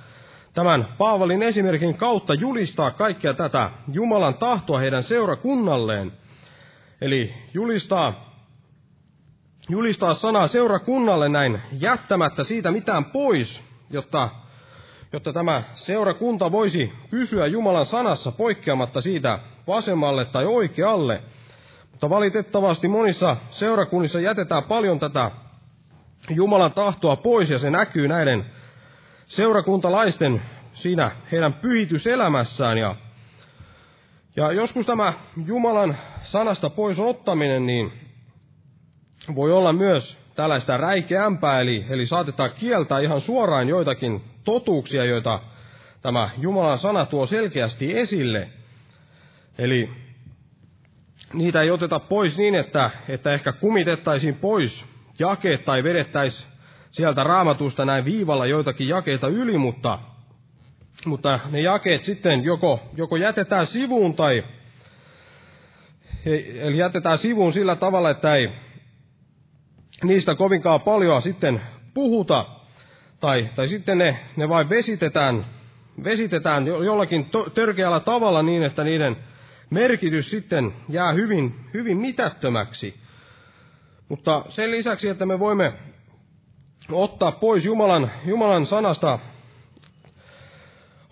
tämän 0.55 0.87
Paavalin 0.99 1.43
esimerkin 1.43 1.95
kautta 1.95 2.35
julistaa 2.35 2.91
kaikkea 2.91 3.35
tätä 3.35 3.71
Jumalan 3.93 4.35
tahtoa 4.35 4.79
heidän 4.79 5.03
seurakunnalleen. 5.03 6.13
Eli 7.01 7.35
julistaa 7.55 8.30
julistaa 9.69 10.15
sanaa 10.15 10.47
seurakunnalle 10.47 11.29
näin 11.29 11.63
jättämättä 11.73 12.45
siitä 12.45 12.71
mitään 12.71 13.05
pois, 13.05 13.63
jotta, 13.91 14.31
jotta 15.13 15.33
tämä 15.33 15.63
seurakunta 15.75 16.53
voisi 16.53 16.93
pysyä 17.11 17.47
Jumalan 17.47 17.87
sanassa 17.87 18.33
poikkeamatta 18.33 19.01
siitä 19.01 19.39
vasemmalle 19.67 20.25
tai 20.25 20.47
oikealle. 20.47 21.23
Mutta 21.91 22.11
valitettavasti 22.11 22.89
monissa 22.89 23.37
seurakunnissa 23.51 24.21
jätetään 24.21 24.65
paljon 24.65 24.99
tätä 24.99 25.31
Jumalan 26.31 26.73
tahtoa 26.73 27.17
pois 27.17 27.51
ja 27.51 27.59
se 27.59 27.71
näkyy 27.71 28.09
näiden 28.09 28.47
seurakuntalaisten 29.27 30.43
siinä 30.73 31.11
heidän 31.33 31.53
pyhityselämässään. 31.53 32.79
Ja, 32.79 32.97
ja 34.37 34.53
joskus 34.53 34.87
tämä 34.87 35.13
Jumalan 35.47 35.97
sanasta 36.23 36.71
pois 36.71 37.01
ottaminen, 37.01 37.67
niin 37.67 38.10
voi 39.35 39.53
olla 39.53 39.73
myös 39.73 40.21
tällaista 40.35 40.77
räikeämpää, 40.77 41.61
eli, 41.61 41.85
eli 41.89 42.07
saatetaan 42.07 42.51
kieltää 42.53 43.01
ihan 43.01 43.21
suoraan 43.21 43.69
joitakin 43.69 44.25
totuuksia, 44.45 45.05
joita 45.05 45.41
tämä 46.03 46.31
Jumalan 46.39 46.79
sana 46.79 47.07
tuo 47.07 47.27
selkeästi 47.27 47.99
esille. 47.99 48.49
Eli 49.59 49.91
niitä 51.33 51.63
ei 51.63 51.71
oteta 51.71 51.99
pois 51.99 52.39
niin, 52.39 52.55
että, 52.55 52.91
että 53.09 53.33
ehkä 53.33 53.53
kumitettaisiin 53.53 54.35
pois 54.35 54.89
jakeet 55.19 55.65
tai 55.65 55.85
vedettäisiin 55.85 56.51
sieltä 56.91 57.25
raamatusta 57.25 57.85
näin 57.85 58.05
viivalla 58.05 58.47
joitakin 58.47 58.89
jakeita 58.89 59.29
yli, 59.29 59.59
mutta, 59.59 59.99
mutta 61.07 61.41
ne 61.51 61.61
jakeet 61.61 62.05
sitten 62.05 62.45
joko, 62.45 62.83
joko 62.97 63.17
jätetään 63.17 63.67
sivuun 63.67 64.15
tai 64.15 64.45
eli 66.61 66.79
jätetään 66.79 67.19
sivuun 67.19 67.53
sillä 67.53 67.77
tavalla, 67.77 68.11
että 68.11 68.35
ei, 68.35 68.51
niistä 70.05 70.35
kovinkaan 70.35 70.81
paljon 70.81 71.23
sitten 71.23 71.63
puhuta, 71.95 72.47
tai, 73.21 73.49
tai 73.55 73.69
sitten 73.69 73.99
ne, 73.99 74.19
ne 74.37 74.49
vain 74.49 74.69
vesitetään, 74.69 75.47
vesitetään 76.05 76.67
jollakin 76.67 77.25
to, 77.25 77.51
törkeällä 77.51 78.01
tavalla 78.01 78.43
niin, 78.43 78.63
että 78.63 78.85
niiden 78.85 79.17
merkitys 79.71 80.31
sitten 80.31 80.73
jää 80.89 81.13
hyvin, 81.13 81.55
hyvin 81.75 81.97
mitättömäksi. 81.97 82.95
Mutta 84.09 84.45
sen 84.49 84.71
lisäksi, 84.71 85.09
että 85.09 85.27
me 85.27 85.39
voimme 85.39 85.73
ottaa 86.93 87.33
pois 87.33 87.65
Jumalan, 87.65 88.11
Jumalan 88.25 88.67
sanasta, 88.67 89.19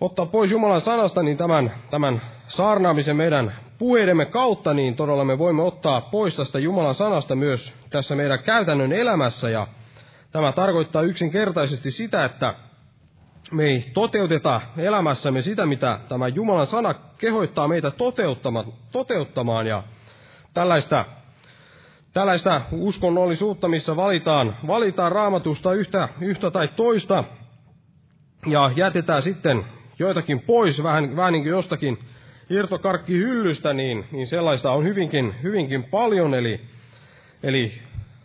ottaa 0.01 0.25
pois 0.25 0.51
Jumalan 0.51 0.81
sanasta, 0.81 1.23
niin 1.23 1.37
tämän, 1.37 1.71
tämän 1.91 2.21
saarnaamisen 2.47 3.15
meidän 3.15 3.53
puheidemme 3.79 4.25
kautta, 4.25 4.73
niin 4.73 4.95
todella 4.95 5.23
me 5.25 5.37
voimme 5.37 5.63
ottaa 5.63 6.01
pois 6.01 6.35
tästä 6.35 6.59
Jumalan 6.59 6.95
sanasta 6.95 7.35
myös 7.35 7.75
tässä 7.89 8.15
meidän 8.15 8.43
käytännön 8.43 8.91
elämässä. 8.91 9.49
Ja 9.49 9.67
tämä 10.31 10.51
tarkoittaa 10.51 11.01
yksinkertaisesti 11.01 11.91
sitä, 11.91 12.25
että 12.25 12.55
me 13.51 13.63
ei 13.63 13.91
toteuteta 13.93 14.61
elämässämme 14.77 15.41
sitä, 15.41 15.65
mitä 15.65 15.99
tämä 16.09 16.27
Jumalan 16.27 16.67
sana 16.67 16.93
kehoittaa 17.17 17.67
meitä 17.67 17.91
toteuttamaan. 18.91 19.67
Ja 19.67 19.83
tällaista, 20.53 21.05
tällaista 22.13 22.61
uskonnollisuutta, 22.71 23.67
missä 23.67 23.95
valitaan, 23.95 24.55
valitaan 24.67 25.11
raamatusta 25.11 25.73
yhtä, 25.73 26.09
yhtä 26.21 26.51
tai 26.51 26.67
toista, 26.67 27.23
ja 28.45 28.71
jätetään 28.75 29.21
sitten 29.21 29.65
joitakin 29.99 30.39
pois, 30.39 30.83
vähän, 30.83 31.15
vähän 31.15 31.33
niin 31.33 31.43
kuin 31.43 31.51
jostakin 31.51 31.99
hyllystä, 33.09 33.73
niin, 33.73 34.05
niin 34.11 34.27
sellaista 34.27 34.71
on 34.71 34.83
hyvinkin, 34.83 35.35
hyvinkin 35.43 35.83
paljon. 35.83 36.33
Eli, 36.33 36.61
eli 37.43 37.71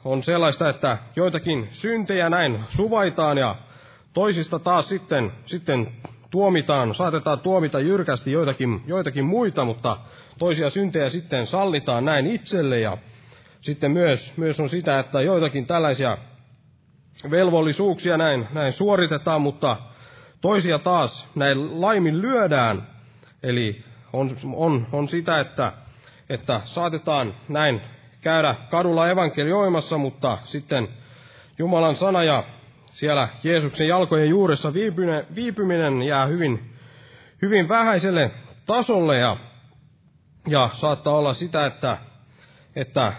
on 0.04 0.22
sellaista, 0.22 0.68
että 0.68 0.98
joitakin 1.16 1.68
syntejä 1.70 2.30
näin 2.30 2.60
suvaitaan 2.68 3.38
ja 3.38 3.56
toisista 4.14 4.58
taas 4.58 4.88
sitten, 4.88 5.32
sitten 5.44 5.88
tuomitaan, 6.30 6.94
saatetaan 6.94 7.40
tuomita 7.40 7.80
jyrkästi 7.80 8.32
joitakin, 8.32 8.82
joitakin 8.86 9.24
muita, 9.24 9.64
mutta 9.64 9.96
toisia 10.38 10.70
syntejä 10.70 11.08
sitten 11.08 11.46
sallitaan 11.46 12.04
näin 12.04 12.26
itselle 12.26 12.80
ja 12.80 12.98
sitten 13.60 13.90
myös, 13.90 14.36
myös 14.36 14.60
on 14.60 14.68
sitä, 14.68 14.98
että 14.98 15.20
joitakin 15.20 15.66
tällaisia 15.66 16.18
velvollisuuksia 17.30 18.16
näin, 18.16 18.48
näin 18.52 18.72
suoritetaan, 18.72 19.42
mutta 19.42 19.76
toisia 20.40 20.78
taas 20.78 21.28
näin 21.34 21.80
laimin 21.80 22.22
lyödään. 22.22 22.86
Eli 23.42 23.84
on, 24.14 24.36
on, 24.54 24.86
on 24.92 25.08
sitä, 25.08 25.40
että, 25.40 25.72
että 26.30 26.60
saatetaan 26.64 27.34
näin 27.48 27.80
käydä 28.20 28.54
kadulla 28.70 29.10
evankelioimassa, 29.10 29.98
mutta 29.98 30.38
sitten 30.44 30.88
Jumalan 31.58 31.94
sana 31.94 32.24
ja 32.24 32.44
siellä 32.92 33.28
Jeesuksen 33.44 33.88
jalkojen 33.88 34.28
juuressa 34.28 34.72
viipyminen 35.34 36.02
jää 36.02 36.26
hyvin, 36.26 36.74
hyvin 37.42 37.68
vähäiselle 37.68 38.30
tasolle 38.66 39.18
ja, 39.18 39.36
ja 40.48 40.70
saattaa 40.72 41.14
olla 41.14 41.34
sitä, 41.34 41.66
että, 41.66 41.98
että 42.76 43.12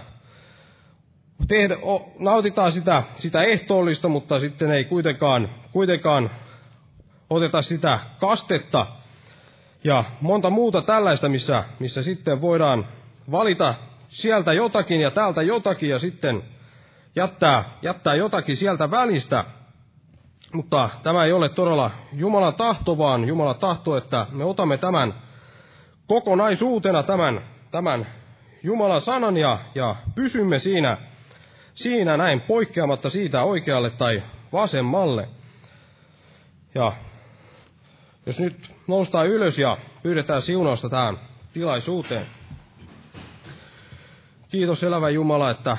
tehdä, 1.48 1.76
nautitaan 2.20 2.72
sitä, 2.72 3.04
sitä 3.16 3.44
ehtoollista, 3.44 4.10
mutta 4.10 4.40
sitten 4.40 4.72
ei 4.72 4.86
kuitenkaan, 4.86 5.50
kuitenkaan 5.72 6.30
oteta 7.30 7.62
sitä 7.62 8.00
kastetta 8.20 8.88
ja 9.86 10.04
monta 10.22 10.50
muuta 10.50 10.82
tällaista, 10.82 11.30
missä, 11.30 11.64
missä 11.80 12.04
sitten 12.04 12.42
voidaan 12.42 12.88
valita 13.32 13.76
sieltä 14.08 14.54
jotakin 14.54 15.02
ja 15.02 15.12
täältä 15.12 15.42
jotakin 15.42 15.90
ja 15.90 16.00
sitten 16.00 16.44
jättää, 17.16 17.64
jättää 17.82 18.16
jotakin 18.16 18.56
sieltä 18.56 18.92
välistä. 18.92 19.46
Mutta 20.54 20.90
tämä 21.04 21.26
ei 21.26 21.32
ole 21.32 21.50
todella 21.50 21.92
Jumalan 22.14 22.56
tahto, 22.56 22.98
vaan 22.98 23.28
Jumala 23.28 23.54
tahto, 23.54 23.98
että 23.98 24.28
me 24.32 24.44
otamme 24.44 24.78
tämän 24.78 25.14
kokonaisuutena 26.08 27.04
tämän, 27.04 27.42
tämän 27.72 28.08
Jumalan 28.64 29.02
sanan 29.02 29.38
ja, 29.38 29.60
ja 29.76 29.96
pysymme 30.16 30.60
siinä, 30.60 30.98
siinä 31.74 32.18
näin 32.18 32.42
poikkeamatta 32.42 33.10
siitä 33.10 33.44
oikealle 33.44 33.90
tai 33.90 34.24
vasemmalle. 34.54 35.28
Ja 36.76 36.94
jos 38.26 38.40
nyt 38.40 38.72
noustaan 38.88 39.28
ylös 39.28 39.60
ja 39.60 39.78
pyydetään 40.04 40.42
siunausta 40.42 40.90
tähän 40.90 41.18
tilaisuuteen. 41.54 42.26
Kiitos 44.50 44.84
elävä 44.84 45.10
Jumala, 45.10 45.52
että 45.52 45.78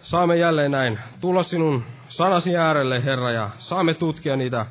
saamme 0.00 0.36
jälleen 0.36 0.70
näin 0.70 0.98
tulla 1.20 1.42
sinun 1.42 1.82
sanasi 2.08 2.56
äärelle, 2.56 3.04
Herra, 3.04 3.30
ja 3.30 3.50
saamme 3.56 3.94
tutkia 3.94 4.36
niitä 4.36 4.66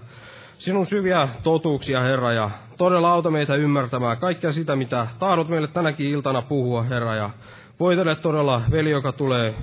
sinun 0.57 0.85
syviä 0.85 1.29
totuuksia, 1.43 2.01
Herra, 2.01 2.33
ja 2.33 2.49
todella 2.77 3.11
auta 3.11 3.31
meitä 3.31 3.55
ymmärtämään 3.55 4.17
kaikkea 4.17 4.51
sitä, 4.51 4.75
mitä 4.75 5.07
tahdot 5.19 5.49
meille 5.49 5.67
tänäkin 5.67 6.07
iltana 6.07 6.41
puhua, 6.41 6.83
Herra, 6.83 7.15
ja 7.15 7.29
voitele 7.79 8.15
todella 8.15 8.61
veli, 8.71 8.89
joka 8.89 9.11
tulee 9.11 9.55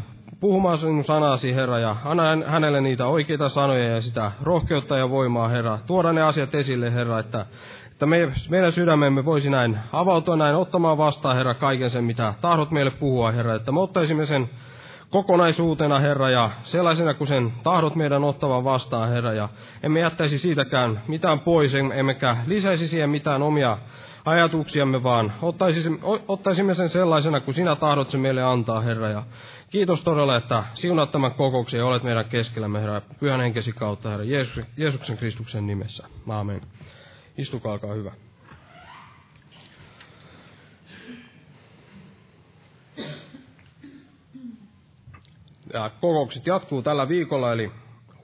puhumaan 0.42 0.78
sinun 0.78 1.05
sanasi, 1.05 1.55
Herra, 1.55 1.78
ja 1.78 1.96
anna 2.05 2.22
hänelle 2.46 2.81
niitä 2.81 3.07
oikeita 3.07 3.48
sanoja 3.48 3.88
ja 3.88 4.00
sitä 4.00 4.33
rohkeutta 4.42 4.98
ja 4.98 5.11
voimaa, 5.11 5.48
Herra. 5.48 5.78
Tuoda 5.87 6.12
ne 6.12 6.22
asiat 6.22 6.55
esille, 6.55 6.94
Herra, 6.94 7.18
että, 7.18 7.46
että 7.92 8.07
me, 8.07 8.33
meidän 8.50 8.72
sydämemme 8.72 9.24
voisi 9.24 9.50
näin 9.50 9.78
avautua 9.92 10.37
näin 10.37 10.57
ottamaan 10.57 10.98
vastaan, 10.98 11.37
Herra, 11.37 11.55
kaiken 11.55 11.90
sen, 11.90 12.05
mitä 12.05 12.35
tahdot 12.40 12.70
meille 12.70 12.90
puhua, 12.90 13.33
Herra, 13.33 13.55
että 13.55 13.72
me 13.72 13.81
ottaisimme 13.81 14.26
sen 14.26 14.50
kokonaisuutena, 15.11 15.98
Herra, 15.98 16.31
ja 16.31 16.50
sellaisena 16.64 17.14
kuin 17.14 17.28
sen 17.28 17.52
tahdot 17.62 17.94
meidän 17.94 18.24
ottavan 18.24 18.64
vastaan, 18.64 19.09
Herra, 19.09 19.33
ja 19.33 19.48
emme 19.83 20.00
jättäisi 20.00 20.38
siitäkään 20.38 21.02
mitään 21.09 21.40
pois, 21.40 21.74
emmekä 21.74 22.37
lisäisi 22.46 22.88
siihen 22.88 23.11
mitään 23.11 23.42
omia 23.42 23.78
ajatuksiamme, 24.24 25.02
vaan 25.02 25.32
ottaisimme, 26.28 26.74
sen 26.74 26.88
sellaisena, 26.88 27.40
kuin 27.40 27.54
sinä 27.54 27.76
tahdot 27.76 28.11
sen 28.11 28.20
meille 28.20 28.42
antaa, 28.42 28.80
Herra. 28.80 29.08
Ja 29.08 29.22
kiitos 29.70 30.02
todella, 30.02 30.37
että 30.37 30.64
siunat 30.74 31.11
tämän 31.11 31.35
kokouksen 31.35 31.78
ja 31.78 31.87
olet 31.87 32.02
meidän 32.02 32.24
keskellämme, 32.24 32.80
Herra, 32.80 33.02
pyhän 33.20 33.40
henkesi 33.40 33.72
kautta, 33.72 34.11
Herra, 34.11 34.24
Jeesuksen, 34.24 34.66
Jeesuksen 34.76 35.16
Kristuksen 35.16 35.66
nimessä. 35.66 36.06
Aamen. 36.28 36.61
Istukaa, 37.38 37.72
olkaa 37.72 37.94
hyvä. 37.94 38.12
Ja 45.72 45.90
kokoukset 46.00 46.46
jatkuu 46.46 46.82
tällä 46.82 47.08
viikolla, 47.08 47.52
eli 47.52 47.72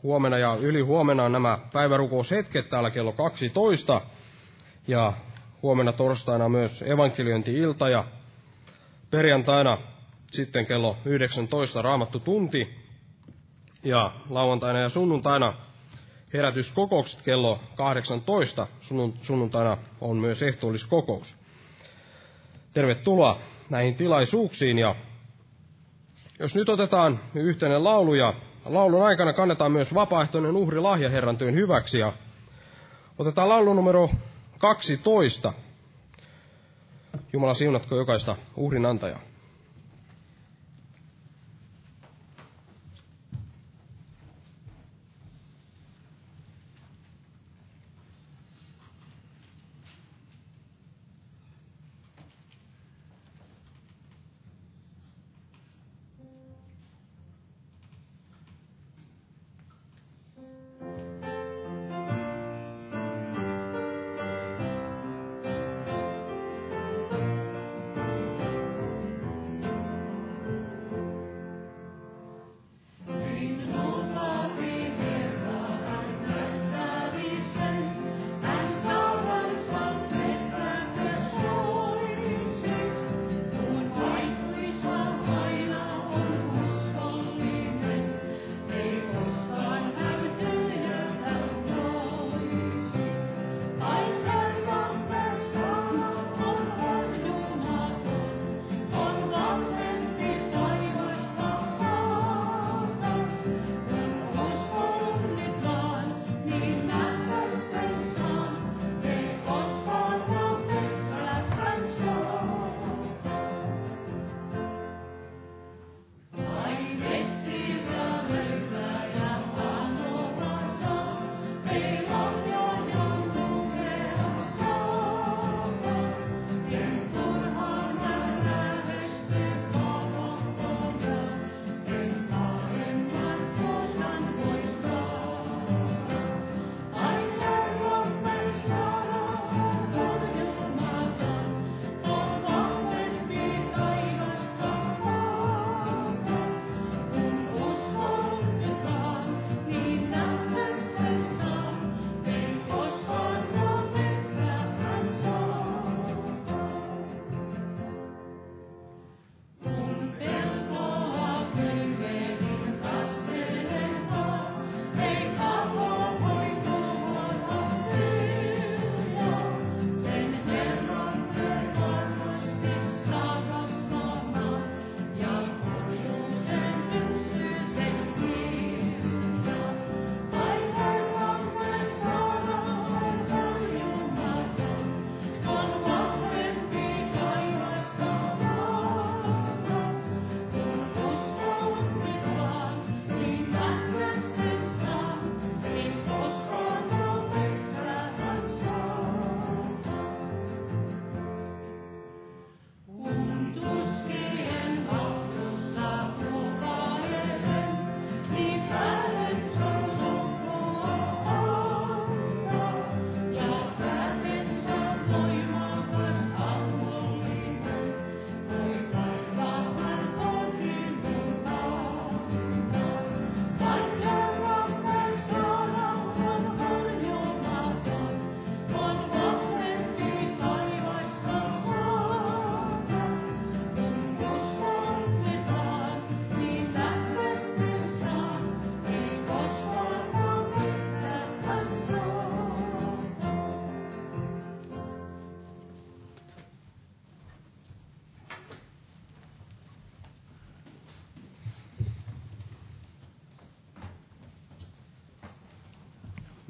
huomenna 0.02 0.38
ja 0.38 0.56
yli 0.60 0.80
huomenna 0.80 1.24
on 1.24 1.32
nämä 1.32 1.58
päivärukoushetket 1.72 2.68
täällä 2.68 2.90
kello 2.90 3.12
12. 3.12 4.00
Ja 4.88 5.12
huomenna 5.62 5.92
torstaina 5.92 6.48
myös 6.48 6.82
evankeliointi-ilta 6.82 7.88
ja 7.88 8.04
perjantaina 9.10 9.78
sitten 10.30 10.66
kello 10.66 10.96
19 11.04 11.82
raamattu 11.82 12.20
tunti 12.20 12.74
ja 13.84 14.12
lauantaina 14.30 14.80
ja 14.80 14.88
sunnuntaina 14.88 15.54
herätyskokoukset 16.32 17.22
kello 17.22 17.60
18. 17.74 18.66
Sunnuntaina 19.20 19.76
on 20.00 20.16
myös 20.16 20.42
ehtoolliskokous. 20.42 21.36
Tervetuloa 22.74 23.38
näihin 23.70 23.94
tilaisuuksiin 23.94 24.78
ja 24.78 24.94
jos 26.38 26.54
nyt 26.54 26.68
otetaan 26.68 27.20
yhteinen 27.34 27.84
laulu 27.84 28.14
ja 28.14 28.34
laulun 28.68 29.06
aikana 29.06 29.32
kannetaan 29.32 29.72
myös 29.72 29.94
vapaaehtoinen 29.94 30.56
uhri 30.56 30.80
lahja 30.80 31.10
Herran 31.10 31.36
työn 31.36 31.54
hyväksi 31.54 31.98
ja 31.98 32.12
otetaan 33.18 33.48
laulu 33.48 33.74
numero 33.74 34.10
12. 34.58 35.52
Jumala 37.32 37.54
siunatko 37.54 37.96
jokaista 37.96 38.36
uhrin 38.56 38.86
antajaa. 38.86 39.27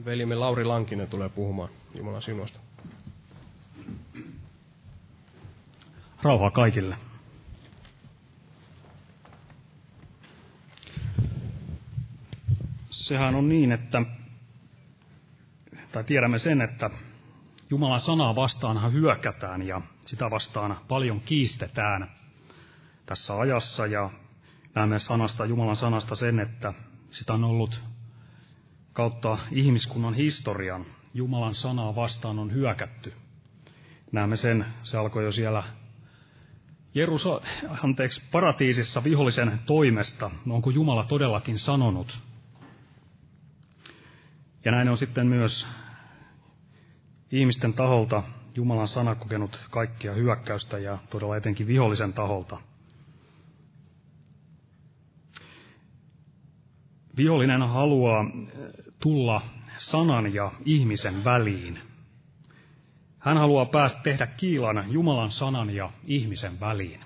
Velimme 0.08 0.34
Lauri 0.34 0.64
Lankinen 0.64 1.08
tulee 1.08 1.28
puhumaan 1.28 1.68
Jumalan 1.94 2.22
sinusta. 2.22 2.60
Rauhaa 6.22 6.50
kaikille. 6.50 6.96
Sehän 12.90 13.34
on 13.34 13.48
niin, 13.48 13.72
että, 13.72 14.02
tai 15.92 16.04
tiedämme 16.04 16.38
sen, 16.38 16.60
että 16.60 16.90
Jumalan 17.70 18.00
sanaa 18.00 18.36
vastaanhan 18.36 18.92
hyökätään 18.92 19.62
ja 19.62 19.80
sitä 20.04 20.30
vastaan 20.30 20.76
paljon 20.88 21.20
kiistetään 21.20 22.10
tässä 23.06 23.38
ajassa 23.38 23.86
ja 23.86 24.10
näemme 24.74 24.98
sanasta, 24.98 25.46
Jumalan 25.46 25.76
sanasta 25.76 26.14
sen, 26.14 26.40
että 26.40 26.74
sitä 27.10 27.32
on 27.32 27.44
ollut 27.44 27.80
kautta 28.98 29.38
ihmiskunnan 29.52 30.14
historian. 30.14 30.86
Jumalan 31.14 31.54
sanaa 31.54 31.94
vastaan 31.94 32.38
on 32.38 32.52
hyökätty. 32.52 33.12
Näemme 34.12 34.36
sen, 34.36 34.66
se 34.82 34.98
alkoi 34.98 35.24
jo 35.24 35.32
siellä 35.32 35.62
Jerusa, 36.94 37.40
anteeksi, 37.82 38.22
paratiisissa 38.32 39.04
vihollisen 39.04 39.60
toimesta. 39.66 40.30
No 40.46 40.54
onko 40.54 40.70
Jumala 40.70 41.04
todellakin 41.04 41.58
sanonut? 41.58 42.18
Ja 44.64 44.72
näin 44.72 44.88
on 44.88 44.96
sitten 44.96 45.26
myös 45.26 45.68
ihmisten 47.32 47.74
taholta 47.74 48.22
Jumalan 48.54 48.88
sana 48.88 49.14
kokenut 49.14 49.66
kaikkia 49.70 50.12
hyökkäystä 50.14 50.78
ja 50.78 50.98
todella 51.10 51.36
etenkin 51.36 51.66
vihollisen 51.66 52.12
taholta. 52.12 52.60
Vihollinen 57.16 57.62
haluaa 57.62 58.24
tulla 59.00 59.40
sanan 59.78 60.34
ja 60.34 60.52
ihmisen 60.64 61.24
väliin. 61.24 61.78
Hän 63.18 63.36
haluaa 63.36 63.66
päästä 63.66 64.00
tehdä 64.02 64.26
kiilan 64.26 64.92
Jumalan 64.92 65.30
sanan 65.30 65.70
ja 65.70 65.90
ihmisen 66.04 66.60
väliin. 66.60 67.00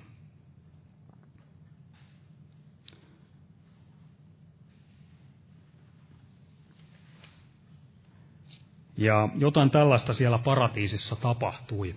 Ja 8.97 9.29
jotain 9.39 9.71
tällaista 9.71 10.13
siellä 10.13 10.39
paratiisissa 10.39 11.17
tapahtui. 11.17 11.97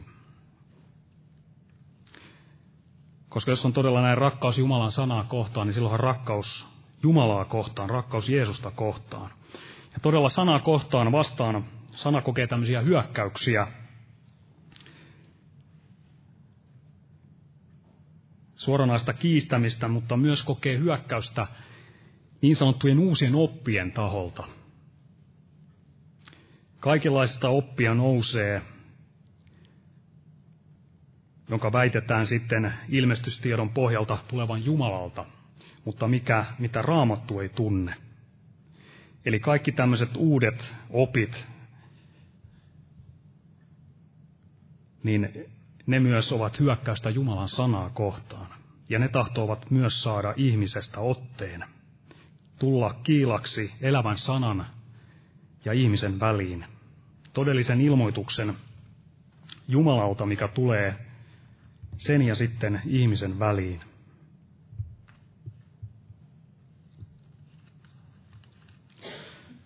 Koska 3.29 3.51
jos 3.51 3.65
on 3.65 3.73
todella 3.73 4.01
näin 4.01 4.17
rakkaus 4.17 4.58
Jumalan 4.58 4.91
sanaa 4.91 5.23
kohtaan, 5.23 5.67
niin 5.67 5.73
silloinhan 5.73 5.99
rakkaus 5.99 6.67
Jumalaa 7.03 7.45
kohtaan, 7.45 7.89
rakkaus 7.89 8.29
Jeesusta 8.29 8.71
kohtaan. 8.71 9.31
Ja 9.95 9.99
todella 10.01 10.29
sanaa 10.29 10.60
kohtaan 10.60 11.12
vastaan, 11.12 11.65
sana 11.91 12.21
kokee 12.21 12.47
tämmöisiä 12.47 12.81
hyökkäyksiä. 12.81 13.67
Suoranaista 18.55 19.13
kiistämistä, 19.13 19.88
mutta 19.88 20.17
myös 20.17 20.43
kokee 20.43 20.77
hyökkäystä 20.77 21.47
niin 22.41 22.55
sanottujen 22.55 22.99
uusien 22.99 23.36
oppien 23.36 23.91
taholta. 23.91 24.47
Kaikenlaista 26.79 27.49
oppia 27.49 27.93
nousee, 27.93 28.62
jonka 31.50 31.71
väitetään 31.71 32.25
sitten 32.25 32.73
ilmestystiedon 32.89 33.69
pohjalta 33.69 34.17
tulevan 34.27 34.65
Jumalalta, 34.65 35.25
mutta 35.85 36.08
mikä, 36.08 36.46
mitä 36.60 36.81
raamattu 36.81 37.39
ei 37.39 37.50
tunne. 37.50 38.04
Eli 39.26 39.40
kaikki 39.40 39.71
tämmöiset 39.71 40.10
uudet 40.17 40.76
opit, 40.90 41.48
niin 45.04 45.50
ne 45.86 46.00
myös 46.00 46.32
ovat 46.32 46.60
hyökkäystä 46.60 47.10
Jumalan 47.10 47.50
sanaa 47.50 47.90
kohtaan. 47.90 48.48
Ja 48.90 49.00
ne 49.00 49.08
tahtovat 49.08 49.71
myös 49.71 50.04
saada 50.04 50.34
ihmisestä 50.38 51.00
otteen, 51.00 51.63
tulla 52.60 52.94
kiilaksi 53.04 53.71
elävän 53.82 54.17
sanan 54.17 54.65
ja 55.65 55.73
ihmisen 55.73 56.19
väliin. 56.19 56.65
Todellisen 57.34 57.82
ilmoituksen 57.82 58.56
Jumalalta, 59.67 60.26
mikä 60.26 60.48
tulee 60.48 60.96
sen 61.98 62.21
ja 62.21 62.36
sitten 62.36 62.82
ihmisen 62.86 63.40
väliin. 63.40 63.82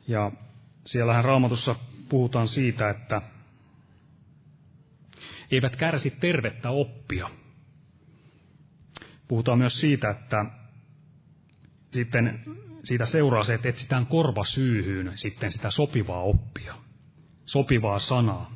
Ja 0.09 0.31
siellähän 0.85 1.25
raamatussa 1.25 1.75
puhutaan 2.09 2.47
siitä, 2.47 2.89
että 2.89 3.21
eivät 5.51 5.75
kärsi 5.75 6.11
tervettä 6.19 6.69
oppia. 6.69 7.29
Puhutaan 9.27 9.57
myös 9.57 9.81
siitä, 9.81 10.09
että 10.09 10.45
sitten 11.91 12.39
siitä 12.83 13.05
seuraa 13.05 13.43
se, 13.43 13.53
että 13.53 13.69
etsitään 13.69 14.05
korvasyyhyyn 14.05 15.11
sitten 15.15 15.51
sitä 15.51 15.69
sopivaa 15.69 16.21
oppia, 16.21 16.75
sopivaa 17.45 17.99
sanaa. 17.99 18.51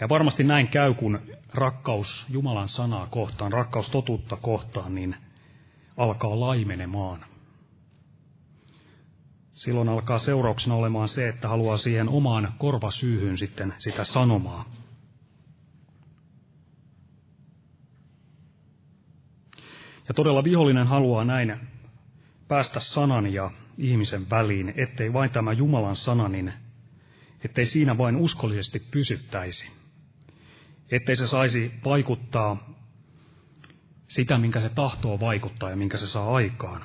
Ja 0.00 0.08
varmasti 0.08 0.44
näin 0.44 0.68
käy, 0.68 0.94
kun 0.94 1.20
rakkaus 1.54 2.26
Jumalan 2.28 2.68
sanaa 2.68 3.06
kohtaan, 3.06 3.52
rakkaus 3.52 3.90
totuutta 3.90 4.36
kohtaan, 4.36 4.94
niin 4.94 5.16
alkaa 5.96 6.40
laimenemaan 6.40 7.24
silloin 9.52 9.88
alkaa 9.88 10.18
seurauksena 10.18 10.74
olemaan 10.74 11.08
se, 11.08 11.28
että 11.28 11.48
haluaa 11.48 11.76
siihen 11.76 12.08
omaan 12.08 12.54
korvasyyhyn 12.58 13.36
sitten 13.36 13.74
sitä 13.78 14.04
sanomaa. 14.04 14.64
Ja 20.08 20.14
todella 20.14 20.44
vihollinen 20.44 20.86
haluaa 20.86 21.24
näin 21.24 21.56
päästä 22.48 22.80
sanan 22.80 23.32
ja 23.32 23.50
ihmisen 23.78 24.30
väliin, 24.30 24.74
ettei 24.76 25.12
vain 25.12 25.30
tämä 25.30 25.52
Jumalan 25.52 25.96
sana, 25.96 26.28
niin 26.28 26.52
ettei 27.44 27.66
siinä 27.66 27.98
vain 27.98 28.16
uskollisesti 28.16 28.78
pysyttäisi. 28.90 29.70
Ettei 30.90 31.16
se 31.16 31.26
saisi 31.26 31.72
vaikuttaa 31.84 32.76
sitä, 34.08 34.38
minkä 34.38 34.60
se 34.60 34.68
tahtoo 34.68 35.20
vaikuttaa 35.20 35.70
ja 35.70 35.76
minkä 35.76 35.96
se 35.96 36.06
saa 36.06 36.34
aikaan. 36.34 36.82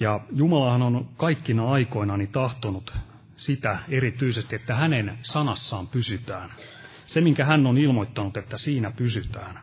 Ja 0.00 0.20
Jumalahan 0.32 0.82
on 0.82 1.08
kaikkina 1.16 1.70
aikoinani 1.70 2.26
tahtonut 2.26 2.94
sitä 3.36 3.78
erityisesti, 3.88 4.56
että 4.56 4.74
hänen 4.74 5.18
sanassaan 5.22 5.86
pysytään. 5.86 6.50
Se, 7.06 7.20
minkä 7.20 7.44
hän 7.44 7.66
on 7.66 7.78
ilmoittanut, 7.78 8.36
että 8.36 8.58
siinä 8.58 8.90
pysytään. 8.90 9.60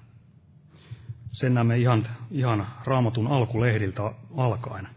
Sen 1.31 1.53
näemme 1.53 1.77
ihan, 1.77 2.07
ihan 2.31 2.67
raamatun 2.83 3.27
alkulehdiltä 3.27 4.11
alkaen. 4.37 4.87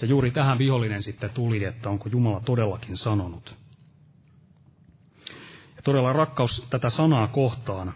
Ja 0.00 0.06
juuri 0.06 0.30
tähän 0.30 0.58
vihollinen 0.58 1.02
sitten 1.02 1.30
tuli, 1.30 1.64
että 1.64 1.90
onko 1.90 2.08
Jumala 2.08 2.40
todellakin 2.40 2.96
sanonut. 2.96 3.56
Ja 5.76 5.82
todella 5.84 6.12
rakkaus 6.12 6.66
tätä 6.70 6.90
sanaa 6.90 7.28
kohtaan 7.28 7.94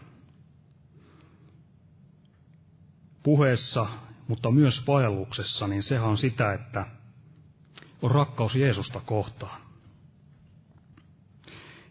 puheessa, 3.28 3.86
mutta 4.28 4.50
myös 4.50 4.86
vaelluksessa, 4.86 5.68
niin 5.68 5.82
sehän 5.82 6.08
on 6.08 6.18
sitä, 6.18 6.52
että 6.52 6.86
on 8.02 8.10
rakkaus 8.10 8.56
Jeesusta 8.56 9.00
kohtaan. 9.00 9.60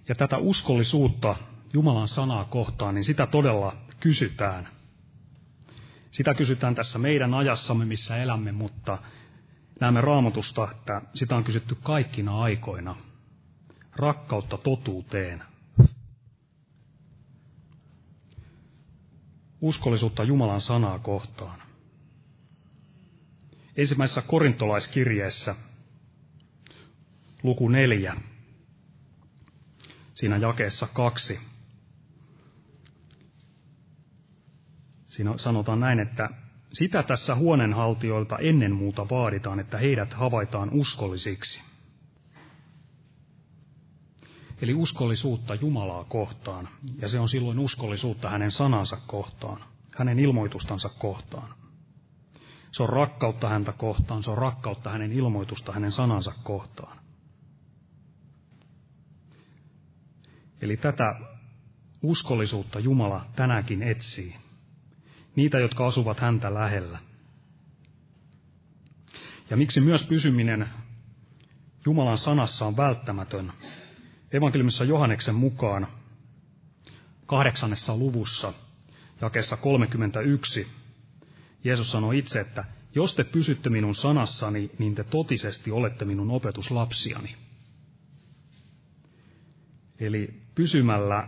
Ja 0.07 0.15
tätä 0.15 0.37
uskollisuutta 0.37 1.35
Jumalan 1.73 2.07
sanaa 2.07 2.45
kohtaan, 2.45 2.95
niin 2.95 3.03
sitä 3.03 3.27
todella 3.27 3.75
kysytään. 3.99 4.67
Sitä 6.11 6.33
kysytään 6.33 6.75
tässä 6.75 6.99
meidän 6.99 7.33
ajassamme, 7.33 7.85
missä 7.85 8.17
elämme, 8.17 8.51
mutta 8.51 8.97
näemme 9.79 10.01
raamatusta, 10.01 10.71
että 10.71 11.01
sitä 11.13 11.35
on 11.35 11.43
kysytty 11.43 11.75
kaikkina 11.83 12.41
aikoina. 12.41 12.95
Rakkautta 13.95 14.57
totuuteen, 14.57 15.43
uskollisuutta 19.61 20.23
Jumalan 20.23 20.61
sanaa 20.61 20.99
kohtaan. 20.99 21.59
Ensimmäisessä 23.75 24.21
korintolaiskirjeessä, 24.21 25.55
luku 27.43 27.69
neljä, 27.69 28.15
siinä 30.13 30.37
jakeessa 30.37 30.87
kaksi. 30.93 31.39
Siinä 35.05 35.37
sanotaan 35.37 35.79
näin, 35.79 35.99
että 35.99 36.29
sitä 36.73 37.03
tässä 37.03 37.35
huonenhaltijoilta 37.35 38.37
ennen 38.37 38.71
muuta 38.75 39.09
vaaditaan, 39.09 39.59
että 39.59 39.77
heidät 39.77 40.13
havaitaan 40.13 40.69
uskollisiksi. 40.73 41.61
Eli 44.61 44.73
uskollisuutta 44.73 45.55
Jumalaa 45.55 46.03
kohtaan, 46.03 46.69
ja 47.01 47.07
se 47.07 47.19
on 47.19 47.29
silloin 47.29 47.59
uskollisuutta 47.59 48.29
hänen 48.29 48.51
sanansa 48.51 48.97
kohtaan, 49.07 49.63
hänen 49.97 50.19
ilmoitustansa 50.19 50.89
kohtaan. 50.89 51.53
Se 52.71 52.83
on 52.83 52.89
rakkautta 52.89 53.49
häntä 53.49 53.71
kohtaan, 53.71 54.23
se 54.23 54.31
on 54.31 54.37
rakkautta 54.37 54.89
hänen 54.89 55.11
ilmoitusta 55.11 55.71
hänen 55.71 55.91
sanansa 55.91 56.33
kohtaan. 56.43 56.97
Eli 60.61 60.77
tätä 60.77 61.15
uskollisuutta 62.01 62.79
Jumala 62.79 63.25
tänäkin 63.35 63.83
etsii. 63.83 64.35
Niitä, 65.35 65.59
jotka 65.59 65.85
asuvat 65.85 66.19
häntä 66.19 66.53
lähellä. 66.53 66.99
Ja 69.49 69.57
miksi 69.57 69.81
myös 69.81 70.07
pysyminen 70.07 70.69
Jumalan 71.85 72.17
sanassa 72.17 72.65
on 72.65 72.77
välttämätön? 72.77 73.51
Evankeliumissa 74.31 74.83
Johanneksen 74.83 75.35
mukaan 75.35 75.87
kahdeksannessa 77.25 77.97
luvussa, 77.97 78.53
jakeessa 79.21 79.57
31, 79.57 80.67
Jeesus 81.63 81.91
sanoi 81.91 82.17
itse, 82.17 82.39
että 82.39 82.63
jos 82.95 83.15
te 83.15 83.23
pysytte 83.23 83.69
minun 83.69 83.95
sanassani, 83.95 84.71
niin 84.79 84.95
te 84.95 85.03
totisesti 85.03 85.71
olette 85.71 86.05
minun 86.05 86.31
opetuslapsiani. 86.31 87.35
Eli 89.99 90.41
pysymällä 90.55 91.27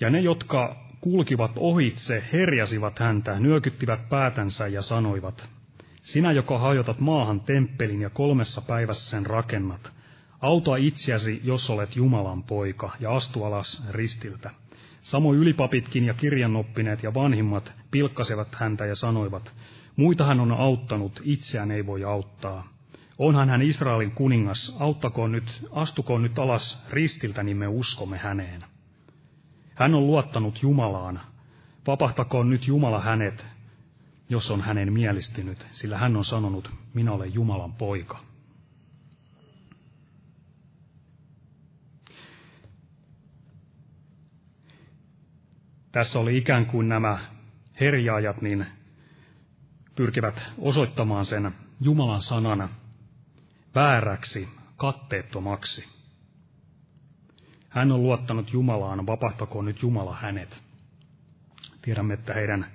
Ja 0.00 0.10
ne, 0.10 0.20
jotka 0.20 0.86
kulkivat 1.00 1.52
ohitse, 1.56 2.24
herjasivat 2.32 2.98
häntä, 2.98 3.40
nyökyttivät 3.40 4.08
päätänsä 4.08 4.66
ja 4.66 4.82
sanoivat, 4.82 5.48
sinä, 6.02 6.32
joka 6.32 6.58
hajotat 6.58 7.00
maahan 7.00 7.40
temppelin 7.40 8.02
ja 8.02 8.10
kolmessa 8.10 8.62
päivässä 8.62 9.10
sen 9.10 9.26
rakennat, 9.26 9.99
auta 10.40 10.76
itseäsi, 10.76 11.40
jos 11.44 11.70
olet 11.70 11.96
Jumalan 11.96 12.42
poika, 12.42 12.90
ja 13.00 13.12
astu 13.12 13.44
alas 13.44 13.82
ristiltä. 13.90 14.50
Samoin 15.00 15.38
ylipapitkin 15.38 16.04
ja 16.04 16.14
kirjanoppineet 16.14 17.02
ja 17.02 17.14
vanhimmat 17.14 17.72
pilkkasevat 17.90 18.54
häntä 18.54 18.86
ja 18.86 18.94
sanoivat, 18.94 19.54
muita 19.96 20.24
hän 20.24 20.40
on 20.40 20.52
auttanut, 20.52 21.20
itseään 21.24 21.70
ei 21.70 21.86
voi 21.86 22.04
auttaa. 22.04 22.68
Onhan 23.18 23.48
hän 23.48 23.62
Israelin 23.62 24.10
kuningas, 24.10 24.76
auttakoon 24.78 25.32
nyt, 25.32 25.66
astukoon 25.70 26.22
nyt 26.22 26.38
alas 26.38 26.82
ristiltä, 26.90 27.42
niin 27.42 27.56
me 27.56 27.66
uskomme 27.66 28.18
häneen. 28.18 28.64
Hän 29.74 29.94
on 29.94 30.06
luottanut 30.06 30.62
Jumalaan. 30.62 31.20
Vapahtakoon 31.86 32.50
nyt 32.50 32.66
Jumala 32.66 33.00
hänet, 33.00 33.46
jos 34.28 34.50
on 34.50 34.60
hänen 34.60 34.92
mielistynyt, 34.92 35.66
sillä 35.70 35.98
hän 35.98 36.16
on 36.16 36.24
sanonut, 36.24 36.70
minä 36.94 37.12
olen 37.12 37.34
Jumalan 37.34 37.72
poika. 37.72 38.29
Tässä 45.92 46.18
oli 46.18 46.36
ikään 46.36 46.66
kuin 46.66 46.88
nämä 46.88 47.18
herjaajat 47.80 48.42
niin 48.42 48.66
pyrkivät 49.94 50.42
osoittamaan 50.58 51.24
sen 51.24 51.54
Jumalan 51.80 52.22
sanan 52.22 52.68
vääräksi, 53.74 54.48
katteettomaksi. 54.76 55.88
Hän 57.68 57.92
on 57.92 58.02
luottanut 58.02 58.52
Jumalaan, 58.52 59.06
vapahtakoon 59.06 59.64
nyt 59.64 59.82
Jumala 59.82 60.14
hänet. 60.14 60.62
Tiedämme, 61.82 62.14
että 62.14 62.34
heidän 62.34 62.66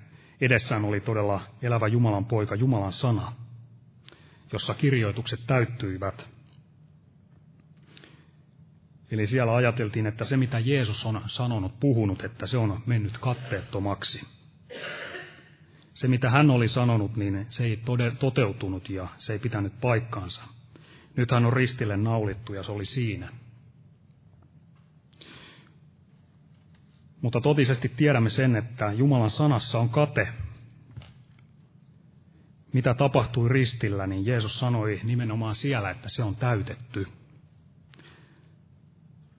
edessään 0.42 0.86
oli 0.86 1.00
todella 1.00 1.42
elävä 1.62 1.88
Jumalan 1.88 2.26
poika, 2.26 2.56
Jumalan 2.56 2.92
sana, 2.92 3.34
jossa 4.54 4.74
kirjoitukset 4.74 5.40
täyttyivät. 5.48 6.35
Eli 9.12 9.28
siellä 9.28 9.56
ajateltiin, 9.56 10.08
että 10.08 10.26
se 10.26 10.38
mitä 10.38 10.60
Jeesus 10.60 11.06
on 11.06 11.22
sanonut, 11.28 11.80
puhunut, 11.80 12.24
että 12.24 12.48
se 12.48 12.58
on 12.58 12.84
mennyt 12.86 13.18
katteettomaksi. 13.18 14.22
Se 15.94 16.08
mitä 16.08 16.30
hän 16.30 16.50
oli 16.50 16.68
sanonut, 16.68 17.16
niin 17.16 17.46
se 17.50 17.64
ei 17.64 17.80
toteutunut 18.20 18.90
ja 18.90 19.08
se 19.18 19.34
ei 19.34 19.40
pitänyt 19.40 19.74
paikkaansa. 19.82 20.44
Nyt 21.16 21.32
hän 21.32 21.46
on 21.46 21.54
ristille 21.54 21.98
naulittu 21.98 22.54
ja 22.54 22.64
se 22.64 22.72
oli 22.72 22.86
siinä. 22.86 23.30
Mutta 27.22 27.42
totisesti 27.42 27.90
tiedämme 27.90 28.30
sen, 28.30 28.56
että 28.56 28.92
Jumalan 28.92 29.30
sanassa 29.30 29.80
on 29.80 29.90
kate. 29.90 30.28
Mitä 32.74 32.94
tapahtui 32.94 33.50
ristillä, 33.50 34.08
niin 34.08 34.26
Jeesus 34.26 34.60
sanoi 34.60 35.00
nimenomaan 35.04 35.56
siellä, 35.56 35.90
että 35.90 36.10
se 36.10 36.24
on 36.24 36.36
täytetty. 36.36 37.08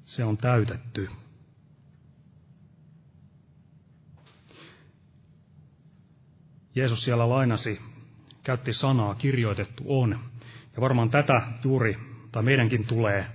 Se 0.07 0.25
on 0.25 0.37
täytetty. 0.37 1.09
Jeesus 6.75 7.05
siellä 7.05 7.29
lainasi, 7.29 7.81
käytti 8.45 8.73
sanaa, 8.73 9.15
kirjoitettu 9.15 9.85
on. 9.87 10.19
Ja 10.77 10.81
varmaan 10.81 11.11
tätä 11.11 11.43
juuri, 11.65 11.97
tai 12.33 12.43
meidänkin 12.43 12.87
tulee 12.87 13.27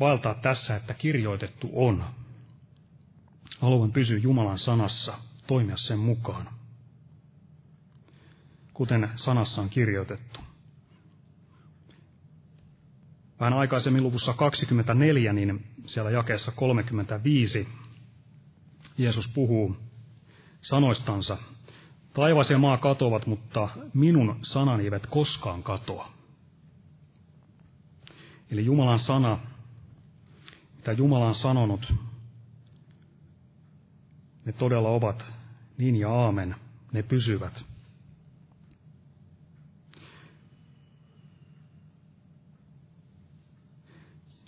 valtaa 0.00 0.34
tässä, 0.34 0.76
että 0.76 0.94
kirjoitettu 0.94 1.70
on. 1.72 2.04
Haluan 3.60 3.92
pysyä 3.92 4.18
Jumalan 4.18 4.58
sanassa, 4.58 5.18
toimia 5.46 5.76
sen 5.76 5.98
mukaan, 5.98 6.48
kuten 8.74 9.10
sanassa 9.16 9.62
on 9.62 9.70
kirjoitettu. 9.70 10.47
Vähän 13.40 13.52
aikaisemmin 13.52 14.02
luvussa 14.02 14.32
24, 14.32 15.32
niin 15.32 15.66
siellä 15.86 16.10
jakeessa 16.10 16.52
35 16.52 17.68
Jeesus 18.98 19.28
puhuu 19.28 19.76
sanoistansa, 20.60 21.38
Taivas 22.14 22.50
ja 22.50 22.58
maa 22.58 22.76
katoavat, 22.78 23.26
mutta 23.26 23.68
minun 23.94 24.38
sanani 24.42 24.84
eivät 24.84 25.06
koskaan 25.06 25.62
katoa. 25.62 26.12
Eli 28.50 28.64
Jumalan 28.64 28.98
sana, 28.98 29.38
mitä 30.76 30.92
Jumala 30.92 31.26
on 31.26 31.34
sanonut, 31.34 31.92
ne 34.44 34.52
todella 34.52 34.88
ovat 34.88 35.24
niin 35.78 35.96
ja 35.96 36.10
aamen, 36.10 36.54
ne 36.92 37.02
pysyvät. 37.02 37.64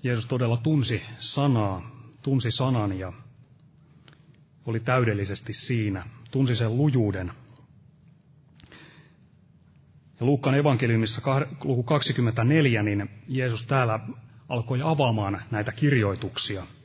Jeesus 0.02 0.26
todella 0.26 0.56
tunsi 0.56 1.02
sanaa, 1.18 1.90
tunsi 2.22 2.50
sanan 2.50 2.98
ja 2.98 3.12
oli 4.66 4.80
täydellisesti 4.80 5.52
siinä, 5.52 6.06
tunsi 6.30 6.56
sen 6.56 6.76
lujuuden. 6.76 7.32
Ja 10.20 10.26
Luukkaan 10.26 10.58
evankeliumissa 10.58 11.22
luku 11.64 11.82
24, 11.82 12.82
niin 12.82 13.10
Jeesus 13.28 13.66
täällä 13.66 14.00
alkoi 14.48 14.80
avaamaan 14.82 15.42
näitä 15.50 15.72
kirjoituksia– 15.72 16.66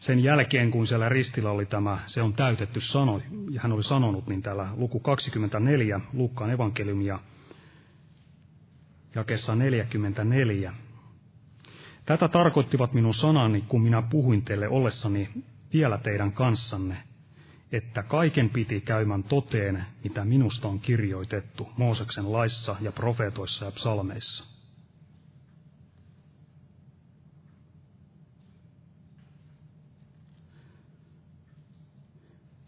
sen 0.00 0.22
jälkeen, 0.22 0.70
kun 0.70 0.86
siellä 0.86 1.08
ristillä 1.08 1.50
oli 1.50 1.66
tämä, 1.66 1.98
se 2.06 2.22
on 2.22 2.32
täytetty 2.32 2.80
sano, 2.80 3.20
ja 3.50 3.60
hän 3.60 3.72
oli 3.72 3.82
sanonut, 3.82 4.26
niin 4.26 4.42
täällä 4.42 4.68
luku 4.76 5.00
24, 5.00 6.00
Luukkaan 6.12 6.50
evankeliumia, 6.50 7.18
jakessa 9.14 9.54
44. 9.54 10.72
Tätä 12.04 12.28
tarkoittivat 12.28 12.92
minun 12.92 13.14
sanani, 13.14 13.64
kun 13.68 13.82
minä 13.82 14.02
puhuin 14.02 14.44
teille 14.44 14.68
ollessani 14.68 15.30
vielä 15.72 15.98
teidän 15.98 16.32
kanssanne. 16.32 16.96
että 17.72 18.02
kaiken 18.02 18.50
piti 18.50 18.80
käymän 18.80 19.22
toteen, 19.22 19.84
mitä 20.04 20.24
minusta 20.24 20.68
on 20.68 20.80
kirjoitettu 20.80 21.70
Mooseksen 21.76 22.32
laissa 22.32 22.76
ja 22.80 22.92
profeetoissa 22.92 23.64
ja 23.66 23.72
psalmeissa. 23.72 24.44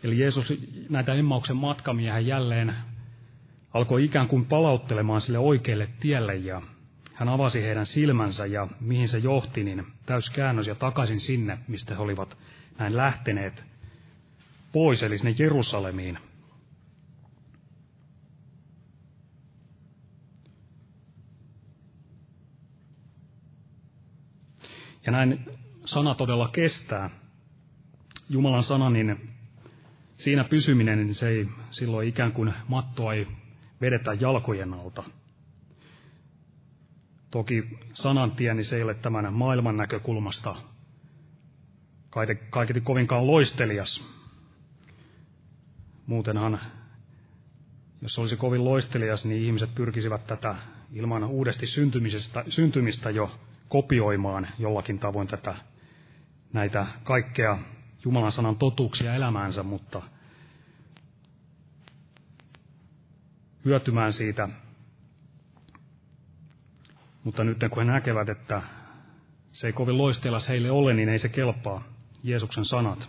Eli 0.03 0.19
Jeesus 0.19 0.53
näitä 0.89 1.15
Emmauksen 1.15 1.57
matkamia 1.57 2.21
jälleen 2.21 2.75
alkoi 3.75 4.05
ikään 4.05 4.29
kuin 4.29 4.47
palauttelemaan 4.47 5.21
sille 5.21 5.39
oikealle 5.39 5.89
tielle 6.01 6.37
ja 6.37 6.63
hän 7.15 7.29
avasi 7.29 7.63
heidän 7.63 7.87
silmänsä 7.87 8.47
ja 8.47 8.69
mihin 8.81 9.09
se 9.09 9.19
johti, 9.19 9.65
niin 9.65 9.87
täyskäännös 10.07 10.67
ja 10.67 10.75
takaisin 10.75 11.21
sinne, 11.21 11.59
mistä 11.69 11.95
he 11.95 12.03
olivat 12.03 12.39
näin 12.79 12.97
lähteneet 12.97 13.65
pois, 14.73 15.03
eli 15.03 15.19
sinne 15.19 15.35
Jerusalemiin. 15.39 16.19
Ja 25.07 25.13
näin 25.13 25.45
sana 25.85 26.15
todella 26.15 26.49
kestää. 26.49 27.11
Jumalan 28.29 28.63
sana, 28.63 28.91
niin 28.91 29.31
siinä 30.15 30.45
pysyminen, 30.45 30.99
niin 30.99 31.15
se 31.15 31.29
ei 31.29 31.49
silloin 31.71 32.09
ikään 32.09 32.33
kuin 32.33 32.55
mattoa 32.69 33.15
ei 33.15 33.27
vedetä 33.83 34.13
jalkojen 34.21 34.75
alta. 34.75 35.03
Toki 37.31 37.79
sanantie, 37.93 38.55
niin 38.55 38.65
se 38.65 38.77
ei 38.77 38.83
ole 38.83 38.95
tämän 38.95 39.33
maailman 39.33 39.77
näkökulmasta 39.77 40.55
kaiketi 42.51 42.81
kovinkaan 42.81 43.27
loistelias. 43.27 44.07
Muutenhan, 46.07 46.61
jos 48.03 48.19
olisi 48.19 48.37
kovin 48.37 48.65
loistelias, 48.65 49.25
niin 49.25 49.43
ihmiset 49.43 49.75
pyrkisivät 49.75 50.27
tätä 50.27 50.55
ilman 50.93 51.25
uudesti 51.25 51.67
syntymisestä, 51.67 52.45
syntymistä 52.49 53.11
jo 53.11 53.31
kopioimaan 53.69 54.49
jollakin 54.59 54.99
tavoin 54.99 55.29
tätä, 55.29 55.55
näitä 56.53 56.87
kaikkea 57.05 57.59
Jumalan 58.05 58.33
sanan 58.33 58.57
totuuksia 58.57 59.15
elämäänsä, 59.15 59.63
mutta 59.63 60.03
hyötymään 63.65 64.13
siitä. 64.13 64.49
Mutta 67.25 67.45
nyt 67.45 67.59
kun 67.71 67.79
he 67.79 67.93
näkevät, 67.93 68.29
että 68.29 68.63
se 69.53 69.67
ei 69.67 69.73
kovin 69.73 69.99
loistelas 69.99 70.49
heille 70.49 70.71
ole, 70.71 70.95
niin 70.95 71.09
ei 71.09 71.19
se 71.19 71.29
kelpaa 71.29 71.83
Jeesuksen 72.23 72.65
sanat. 72.65 73.09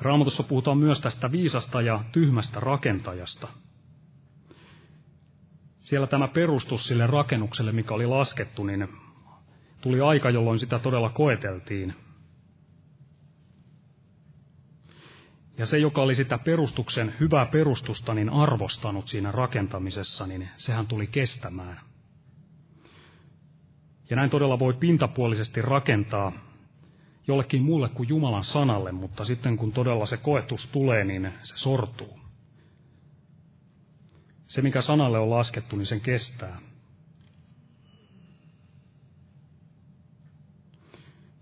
Raamatussa 0.00 0.42
puhutaan 0.42 0.78
myös 0.78 1.00
tästä 1.00 1.32
viisasta 1.32 1.80
ja 1.80 2.04
tyhmästä 2.12 2.60
rakentajasta. 2.60 3.48
Siellä 5.78 6.06
tämä 6.06 6.28
perustus 6.28 6.88
sille 6.88 7.06
rakennukselle, 7.06 7.72
mikä 7.72 7.94
oli 7.94 8.06
laskettu, 8.06 8.64
niin 8.64 8.88
tuli 9.80 10.00
aika, 10.00 10.30
jolloin 10.30 10.58
sitä 10.58 10.78
todella 10.78 11.10
koeteltiin– 11.10 11.94
Ja 15.58 15.66
se, 15.66 15.78
joka 15.78 16.02
oli 16.02 16.14
sitä 16.14 16.38
perustuksen 16.38 17.14
hyvää 17.20 17.46
perustusta 17.46 18.14
niin 18.14 18.30
arvostanut 18.30 19.08
siinä 19.08 19.32
rakentamisessa, 19.32 20.26
niin 20.26 20.48
sehän 20.56 20.86
tuli 20.86 21.06
kestämään. 21.06 21.80
Ja 24.10 24.16
näin 24.16 24.30
todella 24.30 24.58
voi 24.58 24.74
pintapuolisesti 24.74 25.62
rakentaa 25.62 26.32
jollekin 27.26 27.62
muulle 27.62 27.88
kuin 27.88 28.08
Jumalan 28.08 28.44
sanalle, 28.44 28.92
mutta 28.92 29.24
sitten 29.24 29.56
kun 29.56 29.72
todella 29.72 30.06
se 30.06 30.16
koetus 30.16 30.66
tulee, 30.66 31.04
niin 31.04 31.32
se 31.42 31.56
sortuu. 31.56 32.20
Se, 34.46 34.62
mikä 34.62 34.80
sanalle 34.80 35.18
on 35.18 35.30
laskettu, 35.30 35.76
niin 35.76 35.86
sen 35.86 36.00
kestää. 36.00 36.60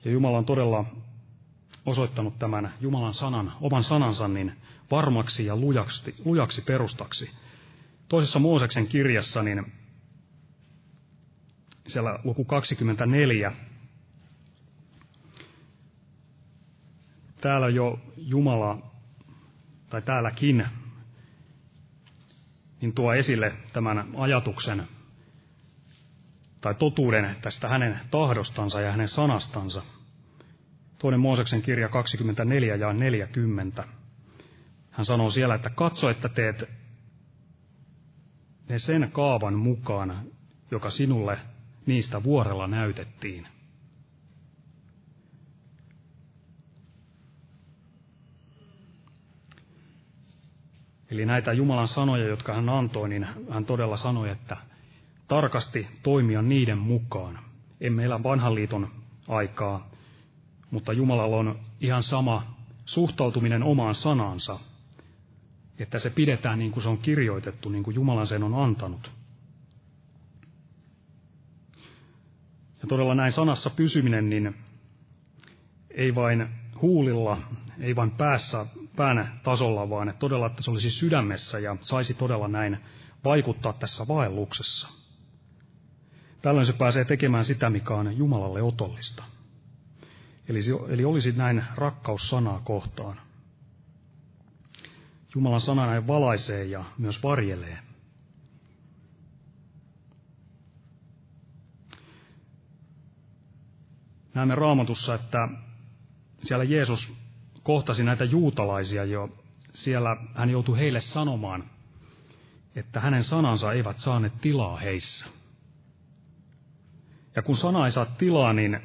Ja 0.04 0.10
Jumala 0.10 0.38
on 0.38 0.44
todella 0.44 0.84
osoittanut 1.86 2.38
tämän 2.38 2.72
Jumalan 2.80 3.14
sanan, 3.14 3.52
oman 3.60 3.84
sanansa 3.84 4.28
niin 4.28 4.52
varmaksi 4.90 5.46
ja 5.46 5.56
lujaksi, 5.56 6.14
lujaksi 6.24 6.62
perustaksi. 6.62 7.30
Toisessa 8.08 8.38
Mooseksen 8.38 8.86
kirjassa, 8.86 9.42
niin 9.42 9.72
siellä 11.86 12.18
luku 12.24 12.44
24, 12.44 13.52
täällä 17.40 17.68
jo 17.68 18.00
Jumala, 18.16 18.78
tai 19.90 20.02
täälläkin, 20.02 20.66
niin 22.80 22.92
tuo 22.92 23.14
esille 23.14 23.52
tämän 23.72 24.08
ajatuksen 24.16 24.88
tai 26.60 26.74
totuuden 26.74 27.36
tästä 27.42 27.68
hänen 27.68 28.00
tahdostansa 28.10 28.80
ja 28.80 28.90
hänen 28.90 29.08
sanastansa– 29.08 29.82
Toinen 30.98 31.20
Mooseksen 31.20 31.62
kirja 31.62 31.88
24 31.88 32.76
ja 32.76 32.92
40. 32.92 33.84
Hän 34.90 35.06
sanoo 35.06 35.30
siellä, 35.30 35.54
että 35.54 35.70
katso, 35.70 36.10
että 36.10 36.28
teet 36.28 36.64
ne 38.68 38.78
sen 38.78 39.10
kaavan 39.12 39.54
mukaan, 39.54 40.22
joka 40.70 40.90
sinulle 40.90 41.38
niistä 41.86 42.22
vuorella 42.22 42.66
näytettiin. 42.66 43.46
Eli 51.10 51.26
näitä 51.26 51.52
Jumalan 51.52 51.88
sanoja, 51.88 52.26
jotka 52.26 52.54
hän 52.54 52.68
antoi, 52.68 53.08
niin 53.08 53.26
hän 53.50 53.64
todella 53.64 53.96
sanoi, 53.96 54.30
että 54.30 54.56
tarkasti 55.28 55.86
toimia 56.02 56.42
niiden 56.42 56.78
mukaan. 56.78 57.38
Emme 57.80 58.04
elä 58.04 58.22
vanhan 58.22 58.54
liiton 58.54 58.88
aikaa, 59.28 59.90
mutta 60.70 60.92
Jumalalla 60.92 61.36
on 61.36 61.58
ihan 61.80 62.02
sama 62.02 62.56
suhtautuminen 62.84 63.62
omaan 63.62 63.94
sanansa, 63.94 64.58
että 65.78 65.98
se 65.98 66.10
pidetään 66.10 66.58
niin 66.58 66.72
kuin 66.72 66.82
se 66.82 66.88
on 66.88 66.98
kirjoitettu, 66.98 67.68
niin 67.68 67.84
kuin 67.84 67.94
Jumalan 67.94 68.26
sen 68.26 68.42
on 68.42 68.54
antanut. 68.54 69.10
Ja 72.82 72.88
todella 72.88 73.14
näin 73.14 73.32
sanassa 73.32 73.70
pysyminen, 73.70 74.30
niin 74.30 74.54
ei 75.90 76.14
vain 76.14 76.48
huulilla, 76.82 77.38
ei 77.80 77.96
vain 77.96 78.10
päässä, 78.10 78.66
pään 78.96 79.40
tasolla, 79.42 79.90
vaan 79.90 80.08
että 80.08 80.18
todella, 80.18 80.46
että 80.46 80.62
se 80.62 80.70
olisi 80.70 80.90
sydämessä 80.90 81.58
ja 81.58 81.76
saisi 81.80 82.14
todella 82.14 82.48
näin 82.48 82.78
vaikuttaa 83.24 83.72
tässä 83.72 84.08
vaelluksessa. 84.08 84.88
Tällöin 86.42 86.66
se 86.66 86.72
pääsee 86.72 87.04
tekemään 87.04 87.44
sitä, 87.44 87.70
mikä 87.70 87.94
on 87.94 88.16
Jumalalle 88.16 88.62
otollista. 88.62 89.24
Eli, 90.48 90.60
eli 90.88 91.04
olisi 91.04 91.32
näin 91.32 91.64
rakkaus 91.74 92.30
sanaa 92.30 92.60
kohtaan. 92.64 93.20
Jumalan 95.34 95.60
sana 95.60 95.86
näin 95.86 96.06
valaisee 96.06 96.64
ja 96.64 96.84
myös 96.98 97.22
varjelee. 97.22 97.78
Näemme 104.34 104.54
raamatussa, 104.54 105.14
että 105.14 105.48
siellä 106.42 106.64
Jeesus 106.64 107.14
kohtasi 107.62 108.04
näitä 108.04 108.24
juutalaisia 108.24 109.04
jo. 109.04 109.28
Siellä 109.72 110.16
hän 110.34 110.50
joutui 110.50 110.78
heille 110.78 111.00
sanomaan, 111.00 111.70
että 112.74 113.00
hänen 113.00 113.24
sanansa 113.24 113.72
eivät 113.72 113.96
saaneet 113.98 114.40
tilaa 114.40 114.76
heissä. 114.76 115.26
Ja 117.36 117.42
kun 117.42 117.56
sana 117.56 117.84
ei 117.84 117.92
saa 117.92 118.04
tilaa, 118.06 118.52
niin 118.52 118.80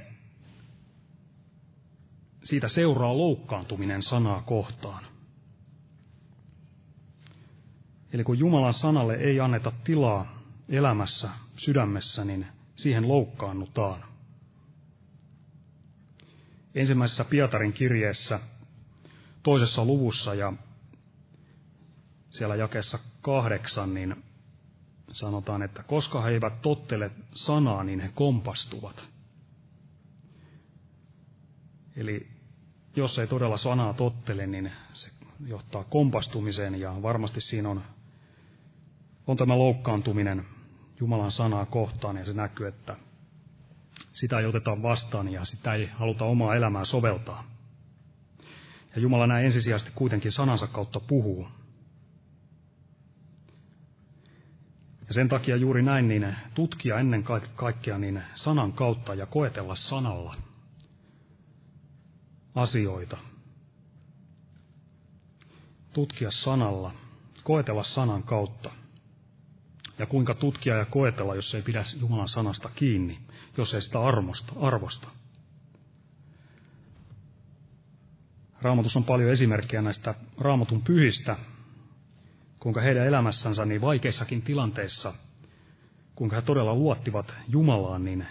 siitä 2.43 2.67
seuraa 2.67 3.17
loukkaantuminen 3.17 4.03
sanaa 4.03 4.41
kohtaan. 4.41 5.03
Eli 8.13 8.23
kun 8.23 8.39
Jumalan 8.39 8.73
sanalle 8.73 9.15
ei 9.15 9.39
anneta 9.39 9.71
tilaa 9.83 10.41
elämässä, 10.69 11.29
sydämessä, 11.55 12.25
niin 12.25 12.47
siihen 12.75 13.07
loukkaannutaan. 13.07 14.03
Ensimmäisessä 16.75 17.25
Pietarin 17.25 17.73
kirjeessä 17.73 18.39
toisessa 19.43 19.85
luvussa 19.85 20.33
ja 20.35 20.53
siellä 22.29 22.55
jakessa 22.55 22.99
kahdeksan, 23.21 23.93
niin 23.93 24.23
sanotaan, 25.13 25.63
että 25.63 25.83
koska 25.83 26.21
he 26.21 26.29
eivät 26.29 26.61
tottele 26.61 27.11
sanaa, 27.33 27.83
niin 27.83 27.99
he 27.99 28.09
kompastuvat. 28.15 29.09
Eli 31.95 32.27
jos 32.95 33.19
ei 33.19 33.27
todella 33.27 33.57
sanaa 33.57 33.93
tottele, 33.93 34.47
niin 34.47 34.71
se 34.91 35.11
johtaa 35.45 35.83
kompastumiseen 35.83 36.79
ja 36.79 37.01
varmasti 37.01 37.41
siinä 37.41 37.69
on, 37.69 37.81
on 39.27 39.37
tämä 39.37 39.57
loukkaantuminen 39.57 40.45
Jumalan 40.99 41.31
sanaa 41.31 41.65
kohtaan 41.65 42.17
ja 42.17 42.25
se 42.25 42.33
näkyy, 42.33 42.67
että 42.67 42.97
sitä 44.13 44.39
ei 44.39 44.45
oteta 44.45 44.81
vastaan 44.81 45.31
ja 45.31 45.45
sitä 45.45 45.73
ei 45.73 45.85
haluta 45.85 46.25
omaa 46.25 46.55
elämää 46.55 46.85
soveltaa. 46.85 47.43
Ja 48.95 49.01
Jumala 49.01 49.27
näin 49.27 49.45
ensisijaisesti 49.45 49.91
kuitenkin 49.95 50.31
sanansa 50.31 50.67
kautta 50.67 50.99
puhuu. 50.99 51.47
Ja 55.07 55.13
sen 55.13 55.29
takia 55.29 55.55
juuri 55.55 55.81
näin 55.81 56.07
niin 56.07 56.35
tutkia 56.53 56.99
ennen 56.99 57.23
kaikkea 57.55 57.97
niin 57.97 58.23
sanan 58.35 58.73
kautta 58.73 59.13
ja 59.13 59.25
koetella 59.25 59.75
sanalla 59.75 60.35
asioita. 62.55 63.17
Tutkia 65.93 66.31
sanalla, 66.31 66.91
koetella 67.43 67.83
sanan 67.83 68.23
kautta. 68.23 68.71
Ja 69.99 70.05
kuinka 70.05 70.33
tutkia 70.33 70.75
ja 70.75 70.85
koetella, 70.85 71.35
jos 71.35 71.55
ei 71.55 71.61
pidä 71.61 71.83
Jumalan 71.99 72.27
sanasta 72.27 72.69
kiinni, 72.75 73.19
jos 73.57 73.73
ei 73.73 73.81
sitä 73.81 74.01
armosta, 74.01 74.53
arvosta. 74.59 75.07
Raamatus 78.61 78.97
on 78.97 79.03
paljon 79.03 79.29
esimerkkejä 79.29 79.81
näistä 79.81 80.15
raamatun 80.37 80.81
pyhistä, 80.81 81.37
kuinka 82.59 82.81
heidän 82.81 83.07
elämässänsä 83.07 83.65
niin 83.65 83.81
vaikeissakin 83.81 84.41
tilanteissa, 84.41 85.13
kuinka 86.15 86.35
he 86.35 86.41
todella 86.41 86.75
luottivat 86.75 87.33
Jumalaan, 87.47 88.05
niin 88.05 88.27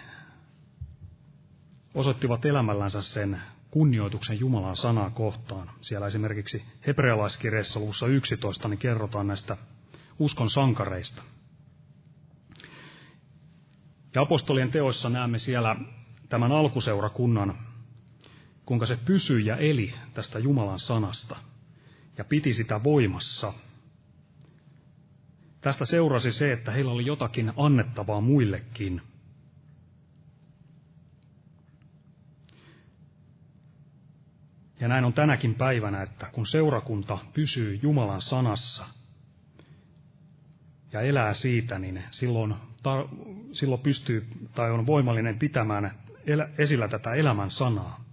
osoittivat 1.93 2.45
elämällänsä 2.45 3.01
sen 3.01 3.41
kunnioituksen 3.71 4.39
Jumalan 4.39 4.75
sanaa 4.75 5.09
kohtaan. 5.09 5.71
Siellä 5.81 6.07
esimerkiksi 6.07 6.63
hebrealaiskirjeessä 6.87 7.79
luvussa 7.79 8.07
11 8.07 8.67
niin 8.67 8.77
kerrotaan 8.77 9.27
näistä 9.27 9.57
uskon 10.19 10.49
sankareista. 10.49 11.23
Ja 14.15 14.21
apostolien 14.21 14.71
teoissa 14.71 15.09
näemme 15.09 15.39
siellä 15.39 15.75
tämän 16.29 16.51
alkuseurakunnan, 16.51 17.57
kuinka 18.65 18.85
se 18.85 18.97
pysyi 19.05 19.45
ja 19.45 19.57
eli 19.57 19.93
tästä 20.13 20.39
Jumalan 20.39 20.79
sanasta 20.79 21.35
ja 22.17 22.23
piti 22.23 22.53
sitä 22.53 22.83
voimassa. 22.83 23.53
Tästä 25.61 25.85
seurasi 25.85 26.31
se, 26.31 26.51
että 26.51 26.71
heillä 26.71 26.91
oli 26.91 27.05
jotakin 27.05 27.53
annettavaa 27.57 28.21
muillekin– 28.21 29.01
Ja 34.81 34.87
näin 34.87 35.05
on 35.05 35.13
tänäkin 35.13 35.55
päivänä, 35.55 36.01
että 36.01 36.29
kun 36.31 36.47
seurakunta 36.47 37.17
pysyy 37.33 37.79
Jumalan 37.81 38.21
sanassa 38.21 38.85
ja 40.91 41.01
elää 41.01 41.33
siitä, 41.33 41.79
niin 41.79 42.03
silloin, 42.11 42.55
ta, 42.83 42.91
silloin 43.51 43.81
pystyy 43.81 44.27
tai 44.55 44.71
on 44.71 44.85
voimallinen 44.85 45.39
pitämään 45.39 45.91
elä, 46.25 46.49
esillä 46.57 46.87
tätä 46.87 47.13
elämän 47.13 47.51
sanaa. 47.51 48.03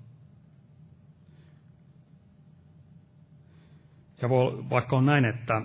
Ja 4.23 4.29
voi, 4.29 4.65
vaikka 4.71 4.97
on 4.97 5.07
näin, 5.07 5.25
että 5.25 5.63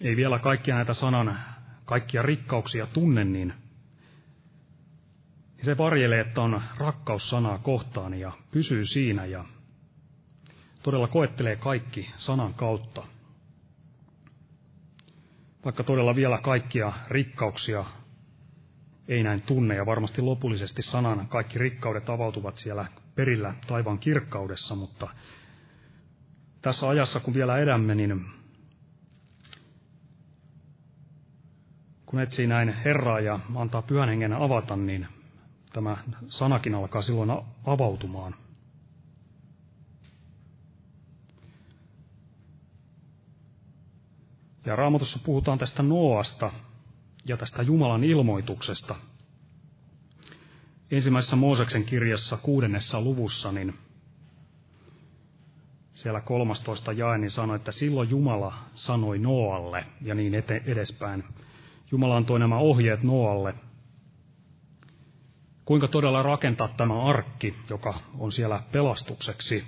ei 0.00 0.16
vielä 0.16 0.38
kaikkia 0.38 0.74
näitä 0.74 0.94
sanan 0.94 1.38
kaikkia 1.84 2.22
rikkauksia 2.22 2.86
tunne, 2.86 3.24
niin 3.24 3.54
se 5.64 5.78
varjelee, 5.78 6.20
että 6.20 6.40
on 6.42 6.62
rakkaus 6.78 7.30
sanaa 7.30 7.58
kohtaan 7.58 8.14
ja 8.14 8.32
pysyy 8.50 8.86
siinä 8.86 9.24
ja 9.24 9.44
todella 10.82 11.08
koettelee 11.08 11.56
kaikki 11.56 12.10
sanan 12.16 12.54
kautta. 12.54 13.06
Vaikka 15.64 15.84
todella 15.84 16.16
vielä 16.16 16.38
kaikkia 16.38 16.92
rikkauksia 17.08 17.84
ei 19.08 19.22
näin 19.22 19.42
tunne 19.42 19.74
ja 19.74 19.86
varmasti 19.86 20.22
lopullisesti 20.22 20.82
sanan 20.82 21.28
kaikki 21.28 21.58
rikkaudet 21.58 22.10
avautuvat 22.10 22.58
siellä 22.58 22.86
perillä 23.14 23.54
taivaan 23.66 23.98
kirkkaudessa, 23.98 24.74
mutta 24.74 25.08
tässä 26.62 26.88
ajassa 26.88 27.20
kun 27.20 27.34
vielä 27.34 27.58
edämme, 27.58 27.94
niin 27.94 28.26
kun 32.06 32.20
etsii 32.20 32.46
näin 32.46 32.68
Herraa 32.74 33.20
ja 33.20 33.40
antaa 33.54 33.82
pyhän 33.82 34.08
hengen 34.08 34.32
avata, 34.32 34.76
niin 34.76 35.08
tämä 35.74 35.96
sanakin 36.26 36.74
alkaa 36.74 37.02
silloin 37.02 37.30
avautumaan. 37.64 38.34
Ja 44.66 44.76
raamatussa 44.76 45.18
puhutaan 45.24 45.58
tästä 45.58 45.82
Noasta 45.82 46.50
ja 47.24 47.36
tästä 47.36 47.62
Jumalan 47.62 48.04
ilmoituksesta. 48.04 48.94
Ensimmäisessä 50.90 51.36
Mooseksen 51.36 51.84
kirjassa 51.84 52.36
kuudennessa 52.36 53.00
luvussa, 53.00 53.52
niin 53.52 53.74
siellä 55.94 56.20
13 56.20 56.92
jae, 56.92 57.18
niin 57.18 57.30
sanoi, 57.30 57.56
että 57.56 57.72
silloin 57.72 58.10
Jumala 58.10 58.54
sanoi 58.72 59.18
Noalle 59.18 59.86
ja 60.00 60.14
niin 60.14 60.34
edespäin. 60.66 61.24
Jumala 61.90 62.16
antoi 62.16 62.38
nämä 62.38 62.58
ohjeet 62.58 63.02
Noalle 63.02 63.54
kuinka 65.64 65.88
todella 65.88 66.22
rakentaa 66.22 66.68
tämä 66.68 67.02
arkki, 67.02 67.54
joka 67.70 67.94
on 68.18 68.32
siellä 68.32 68.62
pelastukseksi. 68.72 69.64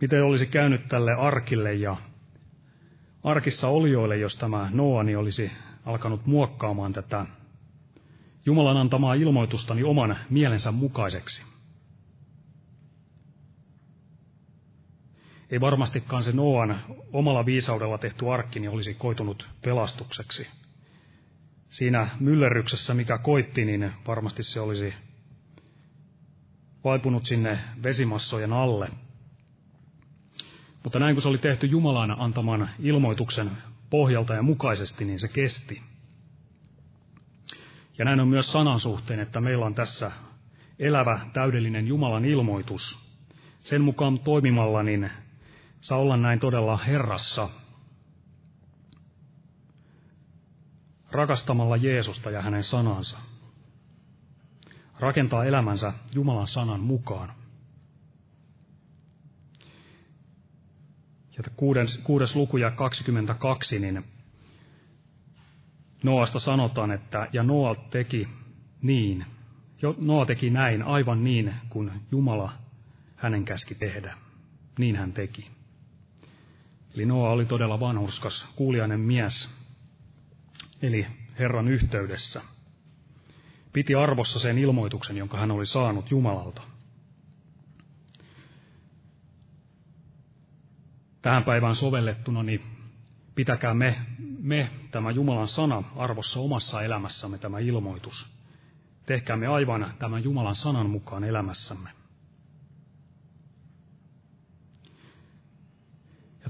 Miten 0.00 0.24
olisi 0.24 0.46
käynyt 0.46 0.88
tälle 0.88 1.12
arkille 1.12 1.74
ja 1.74 1.96
arkissa 3.24 3.68
olijoille, 3.68 4.16
jos 4.16 4.36
tämä 4.36 4.68
Noani 4.72 5.16
olisi 5.16 5.52
alkanut 5.84 6.26
muokkaamaan 6.26 6.92
tätä 6.92 7.26
Jumalan 8.46 8.76
antamaa 8.76 9.14
ilmoitustani 9.14 9.82
oman 9.82 10.16
mielensä 10.30 10.72
mukaiseksi. 10.72 11.42
Ei 15.50 15.60
varmastikaan 15.60 16.22
se 16.22 16.32
Noan 16.32 16.78
omalla 17.12 17.46
viisaudella 17.46 17.98
tehty 17.98 18.32
arkki 18.32 18.60
niin 18.60 18.70
olisi 18.70 18.94
koitunut 18.94 19.48
pelastukseksi 19.64 20.46
siinä 21.72 22.08
myllerryksessä, 22.20 22.94
mikä 22.94 23.18
koitti, 23.18 23.64
niin 23.64 23.92
varmasti 24.06 24.42
se 24.42 24.60
olisi 24.60 24.94
vaipunut 26.84 27.26
sinne 27.26 27.58
vesimassojen 27.82 28.52
alle. 28.52 28.88
Mutta 30.82 30.98
näin 30.98 31.14
kun 31.14 31.22
se 31.22 31.28
oli 31.28 31.38
tehty 31.38 31.66
Jumalan 31.66 32.20
antaman 32.20 32.70
ilmoituksen 32.78 33.50
pohjalta 33.90 34.34
ja 34.34 34.42
mukaisesti, 34.42 35.04
niin 35.04 35.20
se 35.20 35.28
kesti. 35.28 35.82
Ja 37.98 38.04
näin 38.04 38.20
on 38.20 38.28
myös 38.28 38.52
sanan 38.52 38.80
suhteen, 38.80 39.20
että 39.20 39.40
meillä 39.40 39.66
on 39.66 39.74
tässä 39.74 40.12
elävä, 40.78 41.20
täydellinen 41.32 41.86
Jumalan 41.86 42.24
ilmoitus. 42.24 42.98
Sen 43.58 43.82
mukaan 43.82 44.18
toimimalla 44.18 44.82
niin 44.82 45.10
saa 45.80 45.98
olla 45.98 46.16
näin 46.16 46.38
todella 46.38 46.76
Herrassa 46.76 47.48
rakastamalla 51.12 51.76
Jeesusta 51.76 52.30
ja 52.30 52.42
hänen 52.42 52.64
sanansa. 52.64 53.18
Rakentaa 54.98 55.44
elämänsä 55.44 55.92
Jumalan 56.14 56.48
sanan 56.48 56.80
mukaan. 56.80 57.32
Ja 61.36 61.44
kuudes, 61.56 61.98
kuudes 61.98 62.36
luku 62.36 62.56
ja 62.56 62.70
22, 62.70 63.78
niin 63.78 64.04
Noasta 66.02 66.38
sanotaan, 66.38 66.90
että 66.90 67.28
ja 67.32 67.42
Noa 67.42 67.74
teki 67.74 68.28
niin. 68.82 69.26
Noa 69.98 70.26
teki 70.26 70.50
näin 70.50 70.82
aivan 70.82 71.24
niin, 71.24 71.54
kuin 71.68 71.90
Jumala 72.10 72.52
hänen 73.16 73.44
käski 73.44 73.74
tehdä. 73.74 74.16
Niin 74.78 74.96
hän 74.96 75.12
teki. 75.12 75.50
Eli 76.94 77.06
Noa 77.06 77.30
oli 77.30 77.44
todella 77.44 77.80
vanhurskas, 77.80 78.48
kuulijainen 78.56 79.00
mies, 79.00 79.50
eli 80.82 81.06
Herran 81.38 81.68
yhteydessä. 81.68 82.42
Piti 83.72 83.94
arvossa 83.94 84.38
sen 84.38 84.58
ilmoituksen, 84.58 85.16
jonka 85.16 85.38
hän 85.38 85.50
oli 85.50 85.66
saanut 85.66 86.10
Jumalalta. 86.10 86.62
Tähän 91.22 91.44
päivään 91.44 91.74
sovellettuna, 91.74 92.42
niin 92.42 92.62
pitäkää 93.34 93.74
me, 93.74 93.96
me, 94.38 94.70
tämä 94.90 95.10
Jumalan 95.10 95.48
sana, 95.48 95.82
arvossa 95.96 96.40
omassa 96.40 96.82
elämässämme, 96.82 97.38
tämä 97.38 97.58
ilmoitus. 97.58 98.32
Tehkäämme 99.06 99.46
aivan 99.46 99.94
tämän 99.98 100.24
Jumalan 100.24 100.54
sanan 100.54 100.90
mukaan 100.90 101.24
elämässämme. 101.24 101.90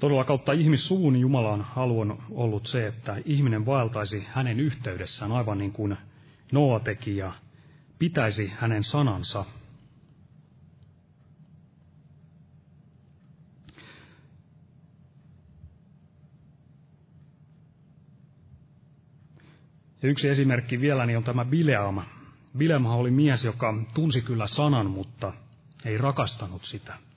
Todella 0.03 0.25
kautta 0.25 0.53
ihmissuvun 0.53 1.17
Jumalan 1.17 1.61
halu 1.61 2.01
on 2.01 2.23
ollut 2.31 2.67
se, 2.67 2.87
että 2.87 3.17
ihminen 3.25 3.67
vaeltaisi 3.67 4.27
hänen 4.29 4.61
yhteydessään 4.61 5.33
aivan 5.33 5.59
niin 5.59 5.73
kuin 5.73 5.97
Noa 6.53 6.81
teki 6.81 7.17
ja 7.17 7.33
pitäisi 7.99 8.53
hänen 8.59 8.85
sanansa. 8.85 9.45
Ja 20.03 20.09
yksi 20.09 20.29
esimerkki 20.29 20.81
vielä 20.81 21.07
niin 21.07 21.17
on 21.17 21.25
tämä 21.25 21.45
Bileam. 21.45 22.03
Bileam 22.59 22.87
oli 22.87 23.11
mies, 23.11 23.45
joka 23.45 23.75
tunsi 23.95 24.23
kyllä 24.23 24.47
sanan, 24.47 24.91
mutta 24.91 25.33
ei 25.85 25.99
rakastanut 25.99 26.65
sitä. 26.65 27.12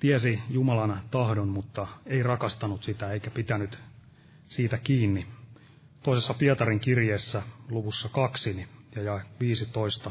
Tiesi 0.00 0.42
Jumalan 0.50 1.00
tahdon, 1.10 1.48
mutta 1.48 1.86
ei 2.06 2.22
rakastanut 2.22 2.82
sitä 2.82 3.12
eikä 3.12 3.30
pitänyt 3.30 3.78
siitä 4.44 4.78
kiinni. 4.78 5.26
Toisessa 6.02 6.34
Pietarin 6.34 6.80
kirjeessä 6.80 7.42
luvussa 7.70 8.08
2 8.08 8.68
ja 8.96 9.02
jae 9.02 9.22
15 9.40 10.10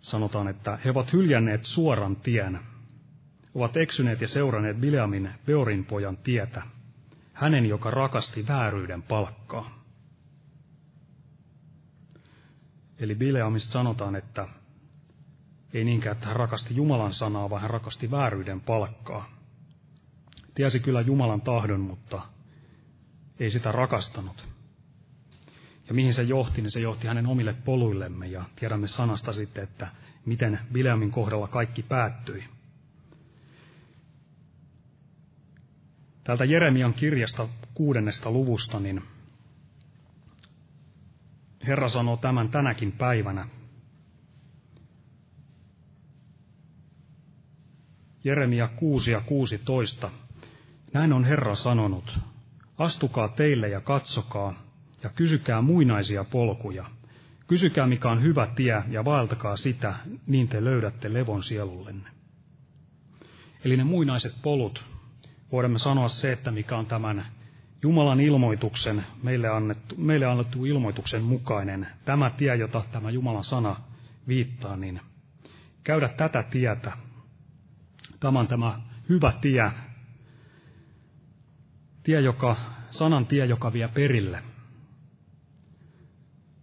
sanotaan, 0.00 0.48
että 0.48 0.78
he 0.84 0.90
ovat 0.90 1.12
hyljänneet 1.12 1.64
suoran 1.64 2.16
tien, 2.16 2.58
ovat 3.54 3.76
eksyneet 3.76 4.20
ja 4.20 4.28
seuranneet 4.28 4.76
Bileamin 4.76 5.30
Beorin 5.46 5.84
pojan 5.84 6.16
tietä, 6.16 6.62
hänen, 7.32 7.66
joka 7.66 7.90
rakasti 7.90 8.46
vääryyden 8.48 9.02
palkkaa. 9.02 9.78
Eli 12.98 13.14
Bileamista 13.14 13.70
sanotaan, 13.72 14.16
että 14.16 14.48
ei 15.72 15.84
niinkään, 15.84 16.16
että 16.16 16.26
hän 16.26 16.36
rakasti 16.36 16.76
Jumalan 16.76 17.12
sanaa, 17.12 17.50
vaan 17.50 17.62
hän 17.62 17.70
rakasti 17.70 18.10
vääryyden 18.10 18.60
palkkaa. 18.60 19.28
Tiesi 20.54 20.80
kyllä 20.80 21.00
Jumalan 21.00 21.40
tahdon, 21.40 21.80
mutta 21.80 22.22
ei 23.40 23.50
sitä 23.50 23.72
rakastanut. 23.72 24.48
Ja 25.88 25.94
mihin 25.94 26.14
se 26.14 26.22
johti, 26.22 26.62
niin 26.62 26.70
se 26.70 26.80
johti 26.80 27.06
hänen 27.06 27.26
omille 27.26 27.52
poluillemme 27.52 28.26
ja 28.26 28.44
tiedämme 28.56 28.88
sanasta 28.88 29.32
sitten, 29.32 29.64
että 29.64 29.88
miten 30.26 30.58
Bileamin 30.72 31.10
kohdalla 31.10 31.48
kaikki 31.48 31.82
päättyi. 31.82 32.44
Täältä 36.24 36.44
Jeremian 36.44 36.94
kirjasta 36.94 37.48
kuudennesta 37.74 38.30
luvusta, 38.30 38.80
niin 38.80 39.02
Herra 41.66 41.88
sanoo 41.88 42.16
tämän 42.16 42.48
tänäkin 42.48 42.92
päivänä. 42.92 43.46
Jeremia 48.28 48.68
6 48.76 49.12
ja 49.12 49.20
16. 49.20 50.10
Näin 50.92 51.12
on 51.12 51.24
Herra 51.24 51.54
sanonut. 51.54 52.18
Astukaa 52.78 53.28
teille 53.28 53.68
ja 53.68 53.80
katsokaa, 53.80 54.54
ja 55.02 55.10
kysykää 55.10 55.62
muinaisia 55.62 56.24
polkuja. 56.24 56.84
Kysykää, 57.46 57.86
mikä 57.86 58.10
on 58.10 58.22
hyvä 58.22 58.46
tie, 58.56 58.82
ja 58.88 59.04
vaeltakaa 59.04 59.56
sitä, 59.56 59.94
niin 60.26 60.48
te 60.48 60.64
löydätte 60.64 61.12
levon 61.12 61.42
sielullenne. 61.42 62.10
Eli 63.64 63.76
ne 63.76 63.84
muinaiset 63.84 64.34
polut, 64.42 64.84
voimme 65.52 65.78
sanoa 65.78 66.08
se, 66.08 66.32
että 66.32 66.50
mikä 66.50 66.76
on 66.76 66.86
tämän 66.86 67.26
Jumalan 67.82 68.20
ilmoituksen, 68.20 69.04
meille 69.22 69.48
annettu, 69.48 69.94
meille 69.98 70.26
annettu 70.26 70.64
ilmoituksen 70.64 71.22
mukainen, 71.22 71.86
tämä 72.04 72.30
tie, 72.30 72.56
jota 72.56 72.82
tämä 72.92 73.10
Jumalan 73.10 73.44
sana 73.44 73.76
viittaa, 74.28 74.76
niin 74.76 75.00
käydä 75.84 76.08
tätä 76.08 76.42
tietä. 76.42 77.07
Tämä 78.20 78.40
on 78.40 78.48
tämä 78.48 78.80
hyvä 79.08 79.32
tie, 79.40 79.70
tie, 82.02 82.20
joka, 82.20 82.56
sanan 82.90 83.26
tie, 83.26 83.46
joka 83.46 83.72
vie 83.72 83.88
perille. 83.88 84.42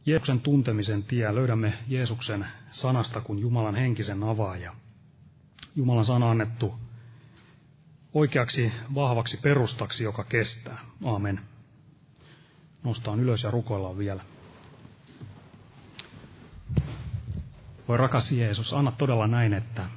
Jeesuksen 0.06 0.41
tuntemisen 0.41 1.03
tie 1.03 1.36
löydämme 1.36 1.74
Jeesuksen 1.88 2.47
sanasta 2.72 3.22
kuin 3.22 3.39
Jumalan 3.39 3.76
henkisen 3.76 4.24
avaaja. 4.24 4.76
Jumalan 5.76 6.06
sana 6.06 6.32
annettu 6.32 6.80
oikeaksi 8.14 8.72
vahvaksi 8.95 9.38
perustaksi, 9.38 10.03
joka 10.03 10.24
kestää. 10.24 10.80
Aamen. 11.06 11.41
Nostaan 12.84 13.20
ylös 13.20 13.43
ja 13.43 13.51
rukoillaan 13.51 13.97
vielä. 13.97 14.24
Voi 17.88 17.97
rakas 17.97 18.32
Jeesus, 18.32 18.74
anna 18.74 18.91
todella 18.91 19.28
näin, 19.28 19.53
että 19.53 19.89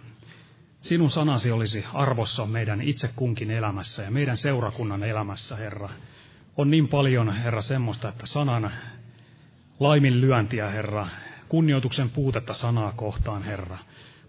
sinun 0.80 1.10
sanasi 1.10 1.50
olisi 1.50 1.84
arvossa 1.94 2.46
meidän 2.46 2.80
itse 2.80 3.10
kunkin 3.16 3.50
elämässä 3.50 4.02
ja 4.02 4.10
meidän 4.10 4.36
seurakunnan 4.36 5.02
elämässä, 5.02 5.56
Herra. 5.56 5.88
On 6.56 6.70
niin 6.70 6.88
paljon, 6.88 7.32
Herra, 7.32 7.60
semmoista, 7.60 8.08
että 8.08 8.26
sanan 8.26 8.70
laiminlyöntiä, 9.80 10.70
Herra, 10.70 11.06
kunnioituksen 11.48 12.10
puutetta 12.10 12.54
sanaa 12.54 12.92
kohtaan, 12.92 13.42
Herra. 13.42 13.78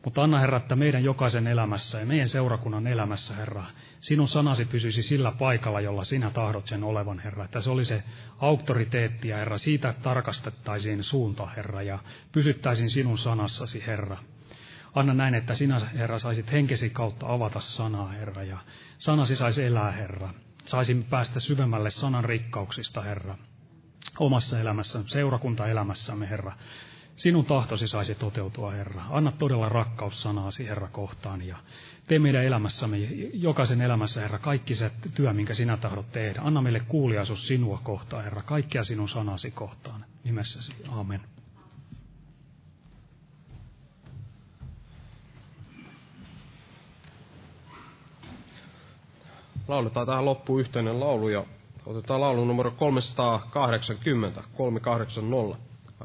Mutta 0.05 0.23
anna, 0.23 0.39
Herra, 0.39 0.57
että 0.57 0.75
meidän 0.75 1.03
jokaisen 1.03 1.47
elämässä 1.47 1.99
ja 1.99 2.05
meidän 2.05 2.27
seurakunnan 2.27 2.87
elämässä, 2.87 3.35
Herra, 3.35 3.63
sinun 3.99 4.27
sanasi 4.27 4.65
pysyisi 4.65 5.01
sillä 5.01 5.31
paikalla, 5.31 5.81
jolla 5.81 6.03
sinä 6.03 6.29
tahdot 6.29 6.67
sen 6.67 6.83
olevan, 6.83 7.19
Herra. 7.19 7.45
Että 7.45 7.61
se 7.61 7.71
oli 7.71 7.85
se 7.85 8.03
auktoriteetti, 8.37 9.27
ja 9.27 9.37
Herra, 9.37 9.57
siitä 9.57 9.93
tarkastettaisiin 10.03 11.03
suunta, 11.03 11.45
Herra, 11.45 11.81
ja 11.81 11.99
pysyttäisiin 12.31 12.89
sinun 12.89 13.17
sanassasi, 13.17 13.83
Herra. 13.87 14.17
Anna 14.95 15.13
näin, 15.13 15.35
että 15.35 15.55
sinä, 15.55 15.79
Herra, 15.79 16.19
saisit 16.19 16.51
henkesi 16.51 16.89
kautta 16.89 17.33
avata 17.33 17.59
sanaa, 17.59 18.07
Herra, 18.07 18.43
ja 18.43 18.57
sanasi 18.97 19.35
saisi 19.35 19.63
elää, 19.63 19.91
Herra. 19.91 20.29
Saisimme 20.65 21.03
päästä 21.03 21.39
syvemmälle 21.39 21.89
sanan 21.89 22.25
rikkauksista, 22.25 23.01
Herra 23.01 23.35
omassa 24.19 24.59
elämässä, 24.59 25.03
seurakuntaelämässämme, 25.05 26.29
Herra. 26.29 26.53
Sinun 27.15 27.45
tahtosi 27.45 27.87
saisi 27.87 28.15
toteutua, 28.15 28.71
Herra. 28.71 29.03
Anna 29.09 29.31
todella 29.31 29.69
rakkaussanaasi, 29.69 30.67
Herra, 30.67 30.87
kohtaan 30.87 31.41
ja 31.41 31.57
tee 32.07 32.19
meidän 32.19 32.43
elämässämme, 32.43 32.97
jokaisen 33.33 33.81
elämässä, 33.81 34.21
Herra, 34.21 34.39
kaikki 34.39 34.75
se 34.75 34.91
työ, 35.15 35.33
minkä 35.33 35.53
sinä 35.53 35.77
tahdot 35.77 36.11
tehdä. 36.11 36.41
Anna 36.43 36.61
meille 36.61 36.79
kuuliaisuus 36.79 37.47
sinua 37.47 37.79
kohtaan, 37.83 38.23
Herra, 38.23 38.41
kaikkea 38.41 38.83
sinun 38.83 39.09
sanasi 39.09 39.51
kohtaan. 39.51 40.05
Nimessäsi, 40.23 40.73
amen. 40.87 41.21
Lauletaan 49.70 50.07
tähän 50.07 50.26
loppuun 50.26 50.59
yhteinen 50.59 50.99
laulu 50.99 51.30
ja 51.30 51.45
Otetaan 51.86 52.22
laulu 52.22 52.45
numero 52.45 52.72
380, 52.72 54.43
380. 54.57 55.57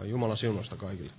Jumalan 0.04 0.36
siunasta 0.36 0.76
kaikille. 0.76 1.12